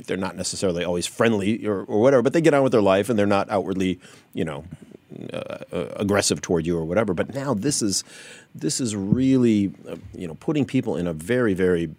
they're 0.05 0.17
not 0.17 0.35
necessarily 0.35 0.83
always 0.83 1.05
friendly 1.05 1.65
or, 1.65 1.83
or, 1.83 2.01
whatever, 2.01 2.23
but 2.23 2.33
they 2.33 2.41
get 2.41 2.55
on 2.55 2.63
with 2.63 2.71
their 2.71 2.81
life 2.81 3.07
and 3.09 3.19
they're 3.19 3.27
not 3.27 3.49
outwardly, 3.51 3.99
you 4.33 4.43
know, 4.43 4.65
uh, 5.33 5.85
aggressive 5.95 6.41
toward 6.41 6.65
you 6.65 6.77
or 6.77 6.85
whatever. 6.85 7.13
But 7.13 7.33
now 7.33 7.53
this 7.53 7.81
is 7.81 8.03
this 8.53 8.81
is 8.81 8.95
really, 8.95 9.71
uh, 9.87 9.95
you 10.15 10.27
know, 10.27 10.35
putting 10.35 10.65
people 10.65 10.95
in 10.95 11.07
a 11.07 11.13
very, 11.13 11.53
very 11.53 11.89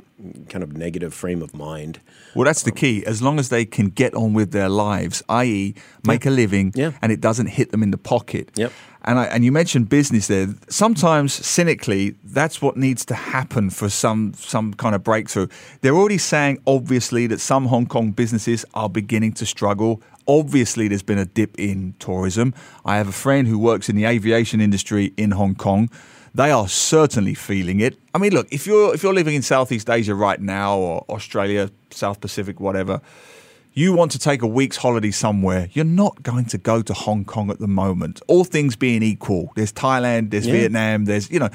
kind 0.49 0.65
of 0.65 0.77
negative 0.77 1.15
frame 1.15 1.43
of 1.43 1.55
mind. 1.55 2.01
Well, 2.35 2.45
that's 2.45 2.63
the 2.63 2.73
key. 2.73 3.05
As 3.07 3.23
long 3.23 3.39
as 3.39 3.49
they 3.49 3.65
can 3.65 3.89
get 3.91 4.15
on 4.15 4.33
with 4.33 4.51
their 4.51 4.69
lives, 4.69 5.23
i.e., 5.29 5.75
make 6.05 6.25
yeah. 6.25 6.31
a 6.31 6.33
living, 6.33 6.73
yeah. 6.75 6.93
and 7.01 7.13
it 7.13 7.21
doesn't 7.21 7.47
hit 7.47 7.71
them 7.71 7.83
in 7.83 7.91
the 7.91 7.99
pocket. 7.99 8.51
Yep. 8.57 8.73
And 9.05 9.19
I, 9.19 9.25
and 9.27 9.45
you 9.45 9.53
mentioned 9.53 9.89
business 9.89 10.27
there. 10.27 10.49
Sometimes, 10.69 11.33
cynically, 11.33 12.17
that's 12.25 12.61
what 12.61 12.77
needs 12.77 13.05
to 13.07 13.15
happen 13.15 13.71
for 13.71 13.89
some 13.89 14.35
some 14.35 14.75
kind 14.75 14.95
of 14.95 15.03
breakthrough. 15.05 15.49
They're 15.81 15.95
already 15.95 16.19
saying, 16.19 16.61
obviously, 16.67 17.27
that 17.29 17.41
some 17.41 17.67
Hong 17.67 17.87
Kong 17.87 18.11
businesses 18.11 18.65
are 18.75 18.89
beginning 18.89 19.33
to 19.35 19.47
struggle. 19.47 20.03
Obviously, 20.27 20.89
there's 20.89 21.03
been 21.03 21.19
a 21.19 21.25
dip 21.25 21.59
in 21.59 21.95
tourism. 21.99 22.55
I 22.85 22.97
have 22.97 23.09
a 23.09 23.13
friend 23.13 23.49
who 23.49 23.59
works 23.59 23.89
in 23.89 23.97
the 23.97 24.05
aviation 24.05 24.61
industry 24.61 25.15
in 25.17 25.33
Hong 25.33 25.55
Kong 25.55 25.89
they 26.35 26.51
are 26.51 26.69
certainly 26.69 27.35
feeling 27.35 27.81
it. 27.81 27.99
I 28.15 28.19
mean, 28.19 28.33
look, 28.33 28.47
if 28.53 28.67
you're 28.67 28.95
if 28.95 29.03
you're 29.03 29.15
living 29.15 29.35
in 29.35 29.43
Southeast 29.43 29.91
Asia 29.91 30.15
right 30.15 30.41
now 30.41 30.77
or 30.77 31.05
Australia, 31.09 31.71
South 31.91 32.21
Pacific, 32.21 32.61
whatever, 32.61 33.01
you 33.73 33.93
want 33.93 34.11
to 34.13 34.19
take 34.19 34.43
a 34.43 34.47
week's 34.47 34.77
holiday 34.77 35.11
somewhere, 35.11 35.69
you're 35.73 35.85
not 35.85 36.23
going 36.23 36.47
to 36.47 36.59
go 36.59 36.83
to 36.83 36.93
Hong 36.93 37.25
Kong 37.25 37.51
at 37.51 37.59
the 37.59 37.69
moment. 37.69 38.21
All 38.27 38.45
things 38.45 38.77
being 38.77 39.03
equal, 39.03 39.53
there's 39.55 39.73
Thailand, 39.73 40.31
there's 40.31 40.47
yeah. 40.47 40.55
Vietnam, 40.55 41.05
there's 41.05 41.31
you 41.31 41.39
know, 41.39 41.49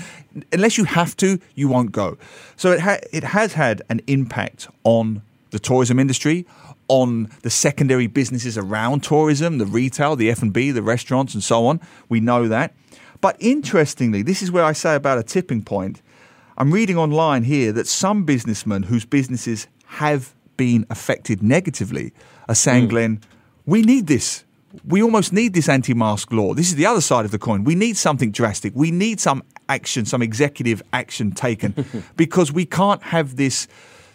unless 0.51 0.77
you 0.77 0.85
have 0.85 1.17
to, 1.17 1.39
you 1.55 1.67
won't 1.67 1.91
go. 1.91 2.17
So 2.55 2.71
it 2.71 2.79
ha- 2.79 2.99
it 3.11 3.23
has 3.23 3.53
had 3.53 3.81
an 3.89 4.01
impact 4.07 4.67
on 4.83 5.21
the 5.51 5.59
tourism 5.59 5.99
industry, 5.99 6.45
on 6.87 7.29
the 7.41 7.49
secondary 7.49 8.07
businesses 8.07 8.57
around 8.57 9.03
tourism, 9.03 9.57
the 9.57 9.65
retail, 9.65 10.15
the 10.15 10.29
F&B, 10.29 10.71
the 10.71 10.81
restaurants 10.81 11.33
and 11.33 11.43
so 11.43 11.65
on. 11.65 11.79
We 12.09 12.19
know 12.19 12.47
that. 12.47 12.73
But 13.21 13.37
interestingly, 13.39 14.21
this 14.21 14.41
is 14.41 14.51
where 14.51 14.63
I 14.63 14.73
say 14.73 14.95
about 14.95 15.17
a 15.17 15.23
tipping 15.23 15.63
point. 15.63 16.01
I'm 16.57 16.71
reading 16.71 16.97
online 16.97 17.43
here 17.43 17.71
that 17.71 17.87
some 17.87 18.25
businessmen 18.25 18.83
whose 18.83 19.05
businesses 19.05 19.67
have 19.85 20.33
been 20.57 20.85
affected 20.89 21.41
negatively 21.41 22.13
are 22.47 22.55
saying, 22.55 22.87
mm. 22.87 22.89
Glenn, 22.89 23.21
we 23.65 23.81
need 23.81 24.07
this. 24.07 24.43
We 24.87 25.03
almost 25.03 25.31
need 25.33 25.53
this 25.53 25.69
anti 25.69 25.93
mask 25.93 26.31
law. 26.31 26.53
This 26.53 26.69
is 26.69 26.75
the 26.75 26.85
other 26.85 27.01
side 27.01 27.25
of 27.25 27.31
the 27.31 27.39
coin. 27.39 27.63
We 27.63 27.75
need 27.75 27.95
something 27.95 28.31
drastic. 28.31 28.73
We 28.75 28.89
need 28.91 29.19
some 29.19 29.43
action, 29.69 30.05
some 30.05 30.21
executive 30.21 30.81
action 30.91 31.31
taken 31.31 31.85
because 32.15 32.51
we 32.51 32.65
can't 32.65 33.03
have 33.03 33.35
this 33.35 33.67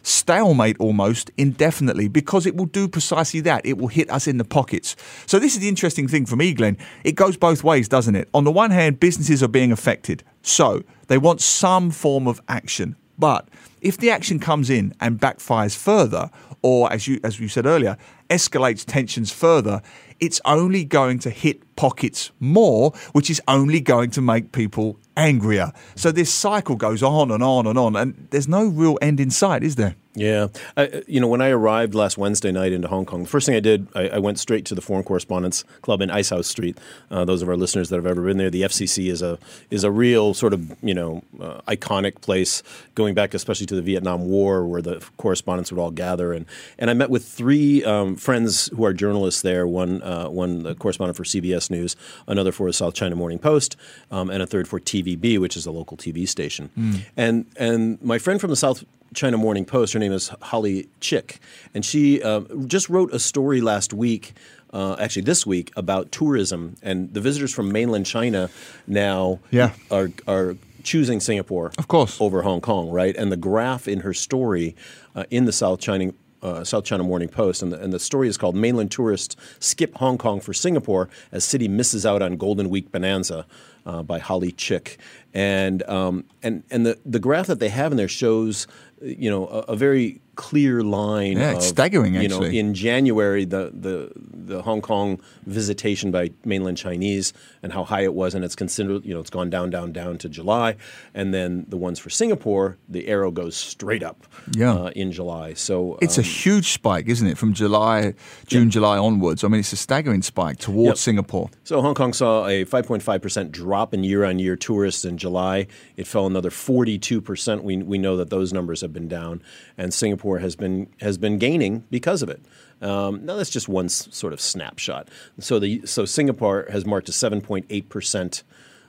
stalemate 0.02 0.76
almost 0.78 1.30
indefinitely 1.36 2.08
because 2.08 2.46
it 2.46 2.56
will 2.56 2.66
do 2.66 2.88
precisely 2.88 3.40
that. 3.40 3.64
It 3.64 3.78
will 3.78 3.88
hit 3.88 4.10
us 4.10 4.26
in 4.26 4.38
the 4.38 4.44
pockets. 4.44 4.96
So, 5.26 5.38
this 5.38 5.54
is 5.54 5.60
the 5.60 5.68
interesting 5.68 6.08
thing 6.08 6.26
for 6.26 6.36
me, 6.36 6.52
Glenn. 6.54 6.76
It 7.04 7.12
goes 7.12 7.36
both 7.36 7.62
ways, 7.62 7.88
doesn't 7.88 8.16
it? 8.16 8.28
On 8.34 8.44
the 8.44 8.52
one 8.52 8.70
hand, 8.70 9.00
businesses 9.00 9.42
are 9.42 9.48
being 9.48 9.70
affected. 9.70 10.24
So, 10.42 10.82
they 11.06 11.18
want 11.18 11.40
some 11.40 11.90
form 11.90 12.26
of 12.26 12.40
action. 12.48 12.96
But 13.18 13.48
if 13.80 13.98
the 13.98 14.10
action 14.10 14.38
comes 14.38 14.70
in 14.70 14.94
and 15.00 15.20
backfires 15.20 15.76
further, 15.76 16.30
or 16.62 16.92
as 16.92 17.06
you 17.06 17.20
as 17.22 17.38
you 17.38 17.48
said 17.48 17.66
earlier, 17.66 17.96
escalates 18.30 18.84
tensions 18.84 19.32
further, 19.32 19.80
it's 20.20 20.40
only 20.44 20.84
going 20.84 21.18
to 21.20 21.30
hit 21.30 21.76
pockets 21.76 22.32
more, 22.40 22.92
which 23.12 23.30
is 23.30 23.40
only 23.46 23.80
going 23.80 24.10
to 24.10 24.20
make 24.20 24.52
people 24.52 24.98
angrier. 25.16 25.72
So 25.94 26.10
this 26.10 26.32
cycle 26.32 26.76
goes 26.76 27.02
on 27.02 27.30
and 27.30 27.42
on 27.42 27.66
and 27.66 27.78
on, 27.78 27.96
and 27.96 28.28
there's 28.30 28.48
no 28.48 28.66
real 28.66 28.98
end 29.00 29.20
in 29.20 29.30
sight, 29.30 29.62
is 29.62 29.76
there? 29.76 29.94
Yeah. 30.18 30.48
I, 30.76 31.02
you 31.06 31.20
know, 31.20 31.28
when 31.28 31.40
I 31.40 31.50
arrived 31.50 31.94
last 31.94 32.18
Wednesday 32.18 32.50
night 32.50 32.72
into 32.72 32.88
Hong 32.88 33.06
Kong, 33.06 33.22
the 33.22 33.28
first 33.28 33.46
thing 33.46 33.54
I 33.54 33.60
did, 33.60 33.86
I, 33.94 34.08
I 34.08 34.18
went 34.18 34.40
straight 34.40 34.64
to 34.66 34.74
the 34.74 34.80
Foreign 34.80 35.04
Correspondents 35.04 35.62
Club 35.82 36.00
in 36.00 36.10
Icehouse 36.10 36.48
Street. 36.48 36.76
Uh, 37.10 37.24
those 37.24 37.40
of 37.40 37.48
our 37.48 37.56
listeners 37.56 37.88
that 37.90 37.96
have 37.96 38.06
ever 38.06 38.22
been 38.22 38.38
there, 38.38 38.50
the 38.50 38.62
FCC 38.62 39.10
is 39.10 39.22
a 39.22 39.38
is 39.70 39.84
a 39.84 39.92
real 39.92 40.34
sort 40.34 40.52
of 40.52 40.76
you 40.82 40.94
know 40.94 41.22
uh, 41.40 41.60
iconic 41.68 42.20
place, 42.20 42.64
going 42.96 43.14
back 43.14 43.32
especially 43.32 43.66
to 43.68 43.74
the 43.74 43.82
Vietnam 43.82 44.26
War, 44.26 44.66
where 44.66 44.82
the 44.82 45.04
correspondents 45.16 45.70
would 45.70 45.80
all 45.80 45.90
gather. 45.90 46.32
And 46.32 46.46
and 46.78 46.90
I 46.90 46.94
met 46.94 47.10
with 47.10 47.24
three 47.24 47.84
um, 47.84 48.16
friends 48.16 48.68
who 48.74 48.84
are 48.84 48.92
journalists 48.92 49.42
there. 49.42 49.66
One 49.66 50.02
uh, 50.02 50.28
one 50.28 50.62
the 50.62 50.74
correspondent 50.74 51.16
for 51.16 51.24
CBS 51.24 51.70
News, 51.70 51.96
another 52.26 52.52
for 52.52 52.66
the 52.66 52.72
South 52.72 52.94
China 52.94 53.16
Morning 53.16 53.38
Post, 53.38 53.76
um, 54.10 54.30
and 54.30 54.42
a 54.42 54.46
third 54.46 54.68
for 54.68 54.80
TVB, 54.80 55.38
which 55.38 55.56
is 55.56 55.66
a 55.66 55.70
local 55.70 55.96
TV 55.96 56.28
station. 56.28 56.70
Mm. 56.76 57.00
And 57.16 57.46
and 57.56 58.02
my 58.02 58.18
friend 58.18 58.40
from 58.40 58.50
the 58.50 58.56
South 58.56 58.84
China 59.14 59.36
Morning 59.38 59.64
Post. 59.64 59.92
Her 59.92 59.98
name 59.98 60.12
is 60.12 60.28
Holly 60.42 60.88
Chik, 61.00 61.38
and 61.74 61.84
she 61.84 62.22
uh, 62.22 62.40
just 62.66 62.88
wrote 62.88 63.12
a 63.12 63.18
story 63.18 63.60
last 63.60 63.92
week. 63.92 64.34
Uh, 64.70 64.96
actually, 64.98 65.22
this 65.22 65.46
week 65.46 65.72
about 65.76 66.12
tourism 66.12 66.76
and 66.82 67.14
the 67.14 67.22
visitors 67.22 67.54
from 67.54 67.72
mainland 67.72 68.04
China 68.04 68.50
now 68.86 69.40
yeah. 69.50 69.72
are 69.90 70.10
are 70.26 70.56
choosing 70.88 71.20
Singapore, 71.20 71.70
of 71.78 71.86
course, 71.88 72.20
over 72.20 72.42
Hong 72.42 72.60
Kong, 72.60 72.90
right? 72.90 73.14
And 73.14 73.30
the 73.30 73.36
graph 73.36 73.86
in 73.86 74.00
her 74.00 74.14
story 74.14 74.74
uh, 75.14 75.24
in 75.30 75.44
the 75.44 75.52
South 75.52 75.80
China 75.80 76.12
uh, 76.40 76.62
South 76.64 76.84
China 76.84 77.02
Morning 77.02 77.28
Post, 77.28 77.62
and 77.62 77.72
the, 77.72 77.80
and 77.82 77.92
the 77.92 77.98
story 77.98 78.28
is 78.28 78.36
called 78.36 78.56
"Mainland 78.56 78.90
Tourists 78.90 79.36
Skip 79.58 79.94
Hong 79.96 80.16
Kong 80.18 80.40
for 80.40 80.54
Singapore 80.54 81.08
as 81.32 81.44
City 81.44 81.68
Misses 81.68 82.06
Out 82.06 82.22
on 82.22 82.36
Golden 82.36 82.70
Week 82.70 82.90
Bonanza." 82.90 83.46
Uh, 83.86 84.02
by 84.02 84.18
Holly 84.18 84.52
Chik, 84.52 84.98
and 85.32 85.82
um, 85.84 86.26
and 86.42 86.62
and 86.70 86.84
the 86.84 86.98
the 87.06 87.18
graph 87.18 87.46
that 87.46 87.58
they 87.58 87.70
have 87.70 87.90
in 87.90 87.96
there 87.96 88.06
shows 88.06 88.66
you 89.00 89.30
know, 89.30 89.46
a, 89.46 89.58
a 89.72 89.76
very 89.76 90.20
clear 90.38 90.84
line. 90.84 91.36
Yeah, 91.36 91.56
it's 91.56 91.66
staggering. 91.66 92.14
You 92.14 92.20
actually. 92.22 92.48
know, 92.52 92.58
in 92.58 92.72
January, 92.72 93.44
the, 93.44 93.72
the 93.74 94.12
the 94.14 94.62
Hong 94.62 94.80
Kong 94.80 95.20
visitation 95.44 96.10
by 96.10 96.30
mainland 96.44 96.78
Chinese 96.78 97.32
and 97.62 97.72
how 97.72 97.82
high 97.82 98.02
it 98.02 98.14
was, 98.14 98.34
and 98.34 98.44
it's 98.44 98.54
considered, 98.54 99.04
you 99.04 99.12
know, 99.12 99.20
it's 99.20 99.30
gone 99.30 99.50
down, 99.50 99.68
down, 99.68 99.92
down 99.92 100.16
to 100.18 100.28
July, 100.28 100.76
and 101.12 101.34
then 101.34 101.66
the 101.68 101.76
ones 101.76 101.98
for 101.98 102.08
Singapore, 102.08 102.78
the 102.88 103.08
arrow 103.08 103.30
goes 103.30 103.56
straight 103.56 104.02
up. 104.02 104.26
Yeah. 104.52 104.72
Uh, 104.72 104.90
in 104.94 105.10
July, 105.12 105.54
so 105.54 105.98
it's 106.00 106.18
um, 106.18 106.22
a 106.22 106.26
huge 106.26 106.72
spike, 106.72 107.08
isn't 107.08 107.26
it? 107.26 107.36
From 107.36 107.52
July, 107.52 108.14
June, 108.46 108.64
yeah. 108.64 108.70
July 108.70 108.96
onwards. 108.96 109.42
I 109.42 109.48
mean, 109.48 109.60
it's 109.60 109.72
a 109.72 109.76
staggering 109.76 110.22
spike 110.22 110.58
towards 110.58 110.86
yep. 110.86 110.96
Singapore. 110.98 111.50
So 111.64 111.82
Hong 111.82 111.94
Kong 111.94 112.12
saw 112.12 112.46
a 112.46 112.64
5.5 112.64 113.20
percent 113.20 113.50
drop 113.52 113.92
in 113.92 114.04
year-on-year 114.04 114.54
tourists 114.56 115.04
in 115.04 115.18
July. 115.18 115.66
It 115.96 116.06
fell 116.06 116.26
another 116.26 116.50
42 116.50 117.20
percent. 117.20 117.64
We 117.64 117.78
we 117.78 117.98
know 117.98 118.16
that 118.16 118.30
those 118.30 118.52
numbers 118.52 118.80
have 118.82 118.92
been 118.92 119.08
down, 119.08 119.42
and 119.76 119.92
Singapore 119.92 120.27
Has 120.36 120.54
been 120.54 120.88
has 121.00 121.16
been 121.16 121.38
gaining 121.38 121.84
because 121.90 122.20
of 122.22 122.28
it. 122.28 122.42
Um, 122.82 123.24
now 123.24 123.36
that's 123.36 123.50
just 123.50 123.68
one 123.68 123.86
s- 123.86 124.08
sort 124.12 124.34
of 124.34 124.40
snapshot. 124.40 125.08
So 125.40 125.58
the 125.58 125.86
so 125.86 126.04
Singapore 126.04 126.66
has 126.70 126.84
marked 126.84 127.08
a 127.08 127.12
7.8 127.12 127.88
percent 127.88 128.42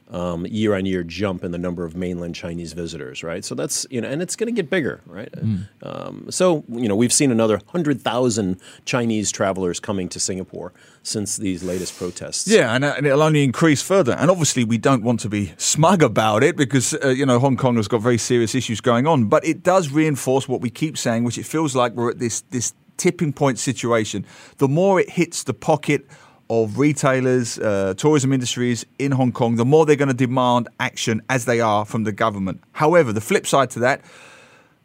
um, 0.10 0.46
year-on-year 0.48 1.04
jump 1.04 1.44
in 1.44 1.52
the 1.52 1.58
number 1.58 1.86
of 1.86 1.96
mainland 1.96 2.34
Chinese 2.36 2.74
visitors, 2.74 3.24
right? 3.24 3.46
So 3.46 3.54
that's 3.54 3.86
you 3.90 4.02
know, 4.02 4.08
and 4.08 4.22
it's 4.22 4.36
going 4.36 4.54
to 4.54 4.56
get 4.56 4.70
bigger, 4.70 5.02
right? 5.06 5.32
Mm. 5.32 5.68
Um, 5.84 6.28
so 6.30 6.64
you 6.70 6.88
know, 6.88 6.96
we've 6.96 7.14
seen 7.14 7.32
another 7.32 7.62
hundred 7.68 8.02
thousand 8.02 8.60
Chinese 8.86 9.32
travelers 9.32 9.80
coming 9.80 10.10
to 10.10 10.20
Singapore 10.20 10.74
since 11.04 11.38
these 11.38 11.64
latest 11.64 11.98
protests. 11.98 12.48
Yeah, 12.48 12.74
and, 12.74 12.84
uh, 12.84 12.96
and, 12.98 13.06
it'll 13.06 13.22
only 13.22 13.44
increase 13.44 13.82
further. 13.82 14.14
And 14.14 14.32
obviously, 14.32 14.64
we 14.64 14.78
don't 14.78 15.04
want 15.04 15.20
to 15.22 15.30
be 15.30 15.54
smug 15.58 16.02
about 16.02 16.44
it 16.44 16.56
because 16.56 16.96
uh, 16.96 17.10
you 17.10 17.26
know 17.26 17.40
Hong 17.40 17.58
Kong 17.58 17.76
has 17.76 17.88
got 17.88 18.02
very 18.02 18.18
serious 18.18 18.56
issues 18.56 18.82
going 18.82 19.06
on. 19.06 19.26
But 19.26 19.46
it 19.46 19.64
does 19.64 19.90
reinforce 19.90 20.48
what 20.48 20.62
we 20.62 20.70
keep 20.70 20.98
saying, 20.98 21.24
which 21.24 21.38
it 21.38 21.46
feels 21.46 21.76
like 21.76 21.94
we're 21.94 22.12
at 22.12 22.20
this 22.20 22.42
this 22.50 22.74
tipping 22.98 23.34
point 23.34 23.60
situation. 23.60 24.26
The 24.58 24.68
more 24.68 25.00
it 25.00 25.12
hits 25.12 25.44
the 25.44 25.54
pocket 25.54 26.06
of 26.50 26.80
retailers, 26.80 27.60
uh, 27.60 27.94
tourism 27.96 28.34
industries 28.34 28.86
in 28.98 29.12
Hong 29.12 29.32
Kong, 29.32 29.56
the 29.56 29.66
more 29.66 29.86
they're 29.86 29.96
going 29.96 30.10
to 30.10 30.14
demand 30.14 30.68
action 30.80 31.22
as 31.30 31.46
they 31.46 31.62
are 31.62 31.86
from 31.86 32.04
the 32.04 32.12
government. 32.12 32.64
However, 32.72 33.14
the 33.14 33.22
flip 33.22 33.46
side 33.46 33.70
to 33.72 33.80
that, 33.80 34.02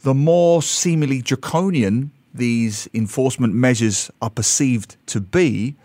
the 0.03 0.15
more 0.15 0.63
seemingly 0.63 1.23
draconian 1.23 2.11
these 2.35 2.89
enforcement 2.93 3.55
measures 3.55 4.11
are 4.21 4.29
perceived 4.29 4.97
to 5.07 5.21
be, 5.21 5.77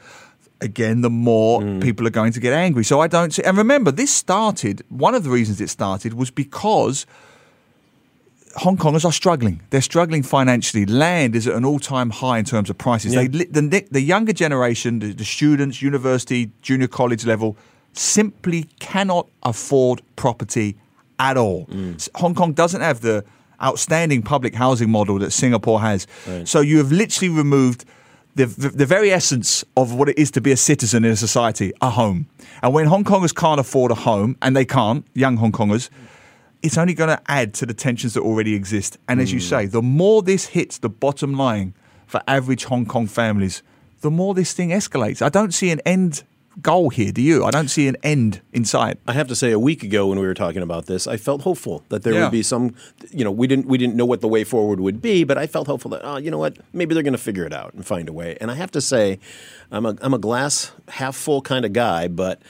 again, 0.59 1.01
the 1.01 1.09
more 1.09 1.62
mm. 1.62 1.81
people 1.81 2.05
are 2.05 2.09
going 2.12 2.33
to 2.33 2.39
get 2.39 2.51
angry. 2.51 2.83
So 2.83 3.00
I 3.00 3.07
don't 3.07 3.33
see. 3.33 3.43
And 3.43 3.57
remember, 3.57 3.91
this 3.91 4.13
started, 4.13 4.83
one 4.89 5.15
of 5.15 5.24
the 5.24 5.29
reasons 5.29 5.62
it 5.62 5.69
started 5.69 6.13
was 6.13 6.31
because 6.31 7.05
Hong 8.56 8.77
Kongers 8.77 9.06
are 9.06 9.12
struggling. 9.12 9.62
They're 9.70 9.82
struggling 9.82 10.24
financially. 10.24 10.86
Land 10.86 11.36
is 11.36 11.48
at 11.48 11.56
an 11.56 11.65
all-time 11.65 12.10
high 12.10 12.39
in 12.39 12.46
terms 12.46 12.70
of 12.70 12.77
prices. 12.77 13.13
Yeah. 13.13 13.27
They, 13.27 13.46
the, 13.46 13.86
the, 13.91 14.01
younger 14.01 14.34
generation, 14.34 15.00
the, 15.00 15.13
the 15.13 15.25
students, 15.25 15.82
university, 15.82 16.51
junior 16.62 16.88
college 16.88 17.25
level, 17.25 17.58
simply 17.94 18.63
cannot 18.79 19.27
afford 19.44 20.01
property 20.15 20.75
at 21.20 21.38
all. 21.38 21.65
Mm. 21.68 21.96
S- 21.96 22.10
Hong 22.15 22.34
Kong 22.34 22.53
doesn't 22.53 22.82
have 22.82 23.01
the 23.01 23.24
outstanding 23.62 24.22
public 24.22 24.56
housing 24.56 24.89
model 24.89 25.20
that 25.20 25.32
Singapore 25.32 25.82
has. 25.82 26.08
So 26.46 26.62
you 26.62 26.77
have 26.77 26.91
literally 26.91 27.29
removed 27.29 27.86
the, 28.36 28.46
the, 28.46 28.70
the 28.70 28.86
very 28.86 29.12
essence 29.12 29.65
of 29.75 29.94
what 29.94 30.08
it 30.08 30.18
is 30.18 30.32
to 30.32 30.41
be 30.41 30.51
a 30.51 30.58
citizen 30.58 31.03
in 31.03 31.12
a 31.12 31.15
society, 31.18 31.74
a 31.82 31.89
home. 31.89 32.27
And 32.63 32.74
when 32.74 32.86
Hong 32.86 33.03
Kongers 33.03 33.36
can't 33.36 33.60
afford 33.60 33.91
a 33.91 33.96
home, 33.96 34.38
and 34.41 34.56
they 34.56 34.65
can't, 34.65 35.06
young 35.13 35.38
Hong 35.38 35.51
Kongers, 35.51 35.89
it's 36.61 36.77
only 36.77 36.93
going 36.93 37.09
to 37.09 37.21
add 37.27 37.53
to 37.55 37.65
the 37.65 37.73
tensions 37.73 38.13
that 38.15 38.21
already 38.21 38.53
exist. 38.53 38.97
And 39.07 39.21
as 39.21 39.31
you 39.31 39.39
hmm. 39.39 39.45
say, 39.45 39.65
the 39.65 39.81
more 39.81 40.21
this 40.21 40.47
hits 40.47 40.77
the 40.77 40.89
bottom 40.89 41.33
line 41.33 41.73
for 42.07 42.21
average 42.27 42.65
Hong 42.65 42.85
Kong 42.85 43.07
families, 43.07 43.63
the 44.01 44.11
more 44.11 44.33
this 44.33 44.53
thing 44.53 44.69
escalates. 44.69 45.21
I 45.21 45.29
don't 45.29 45.53
see 45.53 45.71
an 45.71 45.79
end 45.85 46.23
goal 46.61 46.89
here, 46.89 47.11
do 47.11 47.21
you? 47.21 47.45
I 47.45 47.51
don't 47.51 47.67
see 47.69 47.87
an 47.87 47.95
end 48.03 48.41
in 48.51 48.65
sight. 48.65 48.97
I 49.07 49.13
have 49.13 49.27
to 49.27 49.35
say, 49.35 49.51
a 49.51 49.59
week 49.59 49.83
ago 49.83 50.07
when 50.07 50.19
we 50.19 50.25
were 50.25 50.33
talking 50.33 50.61
about 50.61 50.87
this, 50.87 51.07
I 51.07 51.17
felt 51.17 51.41
hopeful 51.41 51.83
that 51.89 52.03
there 52.03 52.13
Yeah. 52.13 52.23
would 52.23 52.31
be 52.31 52.43
some. 52.43 52.73
You 53.11 53.23
know, 53.23 53.31
we 53.31 53.47
didn't 53.47 53.65
we 53.67 53.77
didn't 53.77 53.95
know 53.95 54.05
what 54.05 54.21
the 54.21 54.27
way 54.27 54.43
forward 54.43 54.79
would 54.79 55.01
be, 55.01 55.23
but 55.23 55.37
I 55.37 55.47
felt 55.47 55.67
hopeful 55.67 55.91
that 55.91 56.01
oh, 56.03 56.17
you 56.17 56.31
know 56.31 56.37
what, 56.37 56.57
maybe 56.73 56.93
they're 56.93 57.03
going 57.03 57.13
to 57.13 57.17
figure 57.17 57.45
it 57.45 57.53
out 57.53 57.73
and 57.73 57.85
find 57.85 58.09
a 58.09 58.13
way. 58.13 58.37
And 58.41 58.51
I 58.51 58.55
have 58.55 58.71
to 58.71 58.81
say, 58.81 59.19
I'm 59.71 59.85
a 59.85 59.95
I'm 60.01 60.13
a 60.13 60.17
glass 60.19 60.71
half 60.89 61.15
full 61.15 61.41
kind 61.41 61.65
of 61.65 61.73
guy, 61.73 62.07
but 62.07 62.41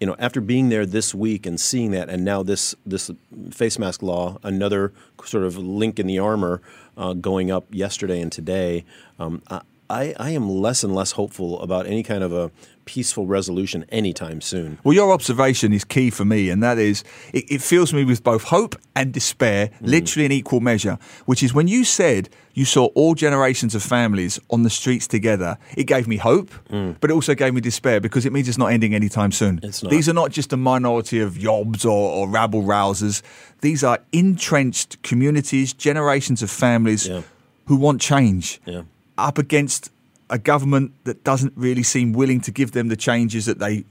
you 0.00 0.06
know, 0.06 0.16
after 0.18 0.40
being 0.40 0.68
there 0.68 0.84
this 0.84 1.14
week 1.14 1.46
and 1.46 1.58
seeing 1.60 1.90
that, 1.92 2.08
and 2.08 2.24
now 2.24 2.42
this 2.42 2.74
this 2.84 3.10
face 3.50 3.78
mask 3.78 4.02
law, 4.02 4.38
another 4.42 4.92
sort 5.24 5.44
of 5.44 5.56
link 5.56 5.98
in 5.98 6.06
the 6.06 6.18
armor, 6.18 6.60
uh, 6.96 7.14
going 7.14 7.50
up 7.50 7.64
yesterday 7.70 8.20
and 8.20 8.30
today, 8.30 8.84
um, 9.18 9.42
I, 9.88 10.14
I 10.18 10.30
am 10.30 10.48
less 10.48 10.82
and 10.82 10.94
less 10.94 11.12
hopeful 11.12 11.60
about 11.60 11.86
any 11.86 12.02
kind 12.02 12.22
of 12.22 12.32
a 12.32 12.50
peaceful 12.86 13.26
resolution 13.26 13.84
anytime 13.90 14.40
soon. 14.40 14.78
Well, 14.82 14.94
your 14.94 15.12
observation 15.12 15.72
is 15.74 15.84
key 15.84 16.08
for 16.08 16.24
me, 16.24 16.48
and 16.48 16.62
that 16.62 16.78
is 16.78 17.04
it, 17.34 17.44
it 17.50 17.60
fills 17.62 17.92
me 17.92 18.04
with 18.04 18.24
both 18.24 18.44
hope 18.44 18.74
and 18.94 19.12
despair, 19.12 19.68
mm. 19.68 19.74
literally 19.80 20.24
in 20.24 20.32
equal 20.32 20.60
measure. 20.60 20.98
Which 21.26 21.42
is 21.42 21.52
when 21.52 21.68
you 21.68 21.84
said 21.84 22.30
you 22.54 22.64
saw 22.64 22.86
all 22.94 23.14
generations 23.14 23.74
of 23.74 23.82
families 23.82 24.40
on 24.48 24.62
the 24.62 24.70
streets 24.70 25.06
together, 25.06 25.58
it 25.76 25.84
gave 25.84 26.08
me 26.08 26.16
hope, 26.16 26.50
mm. 26.70 26.96
but 27.00 27.10
it 27.10 27.12
also 27.12 27.34
gave 27.34 27.52
me 27.52 27.60
despair 27.60 28.00
because 28.00 28.24
it 28.24 28.32
means 28.32 28.48
it's 28.48 28.56
not 28.56 28.72
ending 28.72 28.94
anytime 28.94 29.30
soon. 29.30 29.60
It's 29.62 29.82
not. 29.82 29.90
These 29.90 30.08
are 30.08 30.14
not 30.14 30.30
just 30.30 30.52
a 30.54 30.56
minority 30.56 31.20
of 31.20 31.34
yobs 31.34 31.84
or, 31.84 31.90
or 31.90 32.28
rabble 32.28 32.62
rousers. 32.62 33.20
These 33.60 33.84
are 33.84 33.98
entrenched 34.12 35.02
communities, 35.02 35.74
generations 35.74 36.42
of 36.42 36.50
families 36.50 37.06
Yeah. 37.08 37.22
who 37.66 37.76
want 37.76 38.00
change 38.00 38.60
Yeah. 38.64 38.82
up 39.18 39.38
against 39.38 39.90
a 40.30 40.38
government 40.38 40.92
that 41.04 41.24
doesn't 41.24 41.52
really 41.56 41.82
seem 41.82 42.12
willing 42.12 42.40
to 42.42 42.50
give 42.50 42.72
them 42.72 42.88
the 42.88 42.96
changes 42.96 43.46
that 43.46 43.58
they 43.58 43.84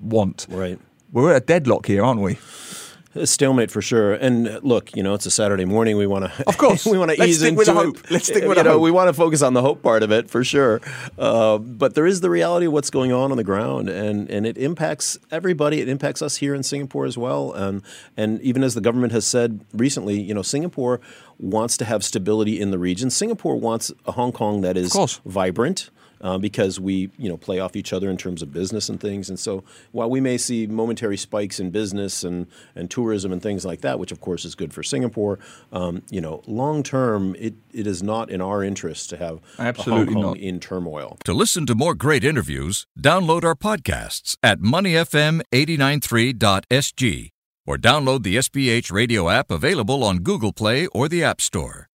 want. 0.00 0.46
Right. 0.50 0.78
We're 1.12 1.34
at 1.34 1.42
a 1.42 1.46
deadlock 1.46 1.86
here, 1.86 2.04
aren't 2.04 2.20
we? 2.20 2.38
A 3.18 3.26
stalemate 3.26 3.70
for 3.70 3.82
sure. 3.82 4.14
And 4.14 4.60
look, 4.62 4.94
you 4.96 5.02
know, 5.02 5.14
it's 5.14 5.26
a 5.26 5.30
Saturday 5.30 5.64
morning. 5.64 5.96
We 5.96 6.06
want 6.06 6.24
to, 6.32 6.48
Of 6.48 6.56
course. 6.58 6.86
we 6.92 6.98
want 6.98 7.10
to 7.10 7.22
ease 7.24 7.42
into 7.42 7.58
with 7.58 7.66
the 7.66 7.72
it. 7.72 7.76
hope. 7.76 8.10
Let's 8.10 8.26
stick 8.26 8.42
You 8.42 8.48
with 8.48 8.58
the 8.58 8.64
know, 8.64 8.72
hope. 8.72 8.82
We 8.82 8.90
want 8.90 9.08
to 9.08 9.12
focus 9.14 9.42
on 9.42 9.54
the 9.54 9.62
hope 9.62 9.82
part 9.82 10.02
of 10.02 10.12
it 10.12 10.30
for 10.30 10.44
sure. 10.44 10.80
Uh, 11.18 11.58
but 11.58 11.94
there 11.94 12.06
is 12.06 12.20
the 12.20 12.30
reality 12.30 12.66
of 12.66 12.72
what's 12.72 12.90
going 12.90 13.12
on 13.12 13.30
on 13.30 13.36
the 13.36 13.44
ground, 13.44 13.88
and 13.88 14.30
and 14.30 14.46
it 14.46 14.56
impacts 14.56 15.18
everybody. 15.30 15.80
It 15.80 15.88
impacts 15.88 16.22
us 16.22 16.36
here 16.36 16.54
in 16.54 16.62
Singapore 16.62 17.04
as 17.06 17.18
well. 17.18 17.52
And 17.52 17.82
and 18.16 18.40
even 18.42 18.62
as 18.62 18.74
the 18.74 18.80
government 18.80 19.12
has 19.12 19.26
said 19.26 19.60
recently, 19.72 20.20
you 20.20 20.34
know, 20.34 20.42
Singapore 20.42 21.00
wants 21.38 21.76
to 21.78 21.84
have 21.84 22.02
stability 22.04 22.60
in 22.60 22.70
the 22.70 22.78
region. 22.78 23.10
Singapore 23.10 23.56
wants 23.56 23.92
a 24.06 24.12
Hong 24.12 24.32
Kong 24.32 24.60
that 24.62 24.76
is 24.76 24.92
vibrant. 25.26 25.90
Uh, 26.20 26.38
because 26.38 26.80
we, 26.80 27.10
you 27.16 27.28
know, 27.28 27.36
play 27.36 27.60
off 27.60 27.76
each 27.76 27.92
other 27.92 28.10
in 28.10 28.16
terms 28.16 28.42
of 28.42 28.52
business 28.52 28.88
and 28.88 29.00
things, 29.00 29.28
and 29.28 29.38
so 29.38 29.62
while 29.92 30.10
we 30.10 30.20
may 30.20 30.36
see 30.36 30.66
momentary 30.66 31.16
spikes 31.16 31.60
in 31.60 31.70
business 31.70 32.24
and, 32.24 32.48
and 32.74 32.90
tourism 32.90 33.32
and 33.32 33.40
things 33.42 33.64
like 33.64 33.80
that, 33.82 33.98
which 33.98 34.12
of 34.12 34.20
course 34.20 34.44
is 34.44 34.54
good 34.54 34.74
for 34.74 34.82
Singapore, 34.82 35.38
um, 35.72 36.02
you 36.10 36.20
know, 36.20 36.42
long 36.46 36.82
term, 36.82 37.34
it, 37.38 37.54
it 37.72 37.86
is 37.86 38.02
not 38.02 38.28
in 38.30 38.40
our 38.40 38.64
interest 38.64 39.10
to 39.10 39.16
have 39.16 39.40
Absolutely 39.58 40.14
Hong 40.14 40.22
Kong 40.22 40.32
not. 40.32 40.38
in 40.38 40.60
turmoil. 40.60 41.18
To 41.24 41.32
listen 41.32 41.66
to 41.66 41.74
more 41.74 41.94
great 41.94 42.24
interviews, 42.24 42.86
download 42.98 43.44
our 43.44 43.54
podcasts 43.54 44.36
at 44.42 44.60
moneyfm893.sg 44.60 47.30
or 47.66 47.76
download 47.76 48.22
the 48.22 48.36
SPH 48.36 48.90
radio 48.90 49.28
app 49.28 49.50
available 49.50 50.02
on 50.02 50.18
Google 50.18 50.54
Play 50.54 50.86
or 50.86 51.08
the 51.08 51.22
App 51.22 51.40
Store. 51.40 51.88